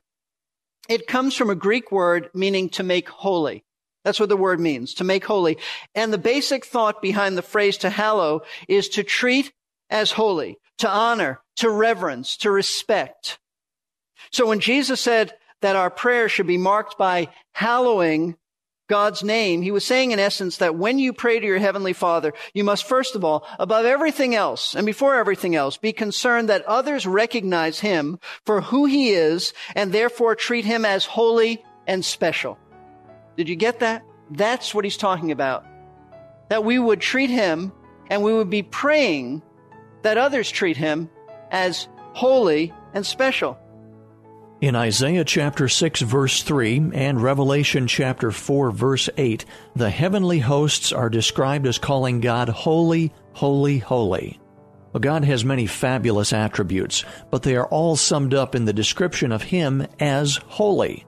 It 0.87 1.07
comes 1.07 1.35
from 1.35 1.49
a 1.49 1.55
Greek 1.55 1.91
word 1.91 2.29
meaning 2.33 2.69
to 2.69 2.83
make 2.83 3.09
holy. 3.09 3.63
That's 4.03 4.19
what 4.19 4.29
the 4.29 4.37
word 4.37 4.59
means, 4.59 4.95
to 4.95 5.03
make 5.03 5.25
holy. 5.25 5.57
And 5.93 6.11
the 6.11 6.17
basic 6.17 6.65
thought 6.65 7.01
behind 7.01 7.37
the 7.37 7.43
phrase 7.43 7.77
to 7.79 7.89
hallow 7.89 8.41
is 8.67 8.89
to 8.89 9.03
treat 9.03 9.51
as 9.89 10.11
holy, 10.11 10.57
to 10.79 10.89
honor, 10.89 11.39
to 11.57 11.69
reverence, 11.69 12.37
to 12.37 12.51
respect. 12.51 13.39
So 14.31 14.47
when 14.47 14.59
Jesus 14.59 15.01
said 15.01 15.33
that 15.61 15.75
our 15.75 15.89
prayer 15.89 16.29
should 16.29 16.47
be 16.47 16.57
marked 16.57 16.97
by 16.97 17.29
hallowing 17.53 18.37
God's 18.87 19.23
name, 19.23 19.61
he 19.61 19.71
was 19.71 19.85
saying 19.85 20.11
in 20.11 20.19
essence 20.19 20.57
that 20.57 20.75
when 20.75 20.97
you 20.97 21.13
pray 21.13 21.39
to 21.39 21.45
your 21.45 21.59
heavenly 21.59 21.93
father, 21.93 22.33
you 22.53 22.63
must 22.63 22.87
first 22.87 23.15
of 23.15 23.23
all, 23.23 23.47
above 23.59 23.85
everything 23.85 24.33
else 24.33 24.73
and 24.75 24.85
before 24.85 25.15
everything 25.15 25.55
else, 25.55 25.77
be 25.77 25.93
concerned 25.93 26.49
that 26.49 26.65
others 26.65 27.05
recognize 27.05 27.79
him 27.79 28.19
for 28.45 28.61
who 28.61 28.85
he 28.85 29.11
is 29.11 29.53
and 29.75 29.91
therefore 29.91 30.33
treat 30.33 30.65
him 30.65 30.85
as 30.85 31.05
holy 31.05 31.63
and 31.85 32.03
special. 32.03 32.57
Did 33.37 33.47
you 33.47 33.55
get 33.55 33.79
that? 33.79 34.03
That's 34.31 34.73
what 34.73 34.85
he's 34.85 34.97
talking 34.97 35.31
about. 35.31 35.65
That 36.49 36.63
we 36.63 36.79
would 36.79 36.99
treat 36.99 37.29
him 37.29 37.71
and 38.09 38.23
we 38.23 38.33
would 38.33 38.49
be 38.49 38.63
praying 38.63 39.43
that 40.01 40.17
others 40.17 40.49
treat 40.49 40.77
him 40.77 41.09
as 41.51 41.87
holy 42.13 42.73
and 42.93 43.05
special. 43.05 43.57
In 44.61 44.75
Isaiah 44.75 45.23
chapter 45.23 45.69
6 45.69 46.01
verse 46.01 46.43
3 46.43 46.91
and 46.93 47.21
Revelation 47.21 47.87
chapter 47.87 48.29
4 48.29 48.71
verse 48.71 49.09
8, 49.15 49.45
the 49.75 49.89
heavenly 49.89 50.39
hosts 50.39 50.91
are 50.91 51.09
described 51.09 51.65
as 51.65 51.77
calling 51.77 52.19
God 52.19 52.49
holy, 52.49 53.13
holy, 53.31 53.77
holy. 53.77 54.37
Well, 54.91 54.99
God 54.99 55.23
has 55.23 55.45
many 55.45 55.65
fabulous 55.67 56.33
attributes, 56.33 57.05
but 57.29 57.43
they 57.43 57.55
are 57.55 57.67
all 57.67 57.95
summed 57.95 58.33
up 58.33 58.55
in 58.55 58.65
the 58.65 58.73
description 58.73 59.31
of 59.31 59.43
Him 59.43 59.85
as 59.99 60.37
holy. 60.47 61.05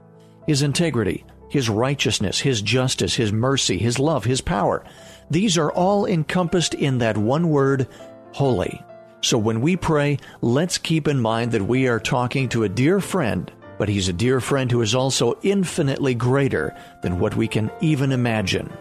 His 0.47 0.61
integrity, 0.61 1.25
His 1.49 1.67
righteousness, 1.69 2.39
His 2.39 2.61
justice, 2.61 3.15
His 3.15 3.33
mercy, 3.33 3.79
His 3.79 3.97
love, 3.99 4.23
His 4.23 4.39
power. 4.39 4.85
These 5.31 5.57
are 5.57 5.71
all 5.71 6.05
encompassed 6.05 6.73
in 6.73 6.99
that 6.99 7.17
one 7.17 7.49
word, 7.49 7.87
holy. 8.33 8.83
So 9.21 9.37
when 9.37 9.61
we 9.61 9.75
pray, 9.75 10.17
let's 10.41 10.77
keep 10.77 11.07
in 11.07 11.19
mind 11.19 11.51
that 11.51 11.61
we 11.61 11.87
are 11.87 11.99
talking 11.99 12.49
to 12.49 12.63
a 12.63 12.69
dear 12.69 12.99
friend, 12.99 13.51
but 13.77 13.89
he's 13.89 14.09
a 14.09 14.13
dear 14.13 14.39
friend 14.41 14.71
who 14.71 14.81
is 14.81 14.95
also 14.95 15.37
infinitely 15.43 16.15
greater 16.15 16.75
than 17.03 17.19
what 17.19 17.35
we 17.35 17.47
can 17.47 17.71
even 17.81 18.11
imagine. 18.11 18.71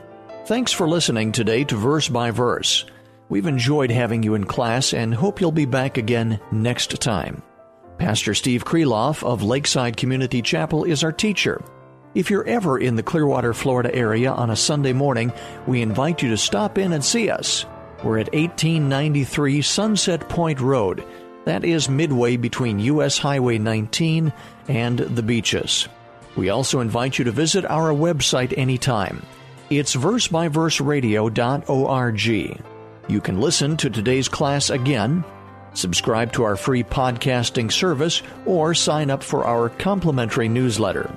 Thanks 0.46 0.72
for 0.72 0.88
listening 0.88 1.32
today 1.32 1.64
to 1.64 1.76
Verse 1.76 2.08
by 2.08 2.30
Verse. 2.30 2.86
We've 3.28 3.46
enjoyed 3.46 3.90
having 3.90 4.22
you 4.22 4.34
in 4.34 4.44
class 4.44 4.92
and 4.92 5.14
hope 5.14 5.40
you'll 5.40 5.52
be 5.52 5.66
back 5.66 5.98
again 5.98 6.40
next 6.50 7.00
time. 7.00 7.42
Pastor 7.98 8.34
Steve 8.34 8.64
Kreloff 8.64 9.22
of 9.22 9.42
Lakeside 9.42 9.96
Community 9.96 10.42
Chapel 10.42 10.84
is 10.84 11.04
our 11.04 11.12
teacher. 11.12 11.62
If 12.14 12.30
you're 12.30 12.46
ever 12.46 12.78
in 12.78 12.96
the 12.96 13.04
Clearwater, 13.04 13.54
Florida 13.54 13.94
area 13.94 14.32
on 14.32 14.50
a 14.50 14.56
Sunday 14.56 14.92
morning, 14.92 15.32
we 15.68 15.82
invite 15.82 16.22
you 16.22 16.30
to 16.30 16.36
stop 16.36 16.78
in 16.78 16.92
and 16.92 17.04
see 17.04 17.30
us. 17.30 17.66
We're 18.02 18.18
at 18.18 18.32
1893 18.32 19.62
Sunset 19.62 20.28
Point 20.28 20.60
Road. 20.60 21.04
That 21.44 21.64
is 21.64 21.88
midway 21.88 22.36
between 22.36 22.80
U.S. 22.80 23.18
Highway 23.18 23.58
19 23.58 24.32
and 24.68 24.98
the 24.98 25.22
beaches. 25.22 25.88
We 26.36 26.50
also 26.50 26.80
invite 26.80 27.18
you 27.18 27.24
to 27.26 27.32
visit 27.32 27.64
our 27.66 27.92
website 27.92 28.56
anytime. 28.56 29.22
It's 29.68 29.94
versebyverseradio.org. 29.94 32.62
You 33.08 33.20
can 33.20 33.40
listen 33.40 33.76
to 33.78 33.90
today's 33.90 34.28
class 34.28 34.70
again, 34.70 35.24
subscribe 35.74 36.32
to 36.32 36.44
our 36.44 36.56
free 36.56 36.84
podcasting 36.84 37.70
service, 37.70 38.22
or 38.46 38.72
sign 38.74 39.10
up 39.10 39.22
for 39.22 39.44
our 39.44 39.68
complimentary 39.68 40.48
newsletter. 40.48 41.14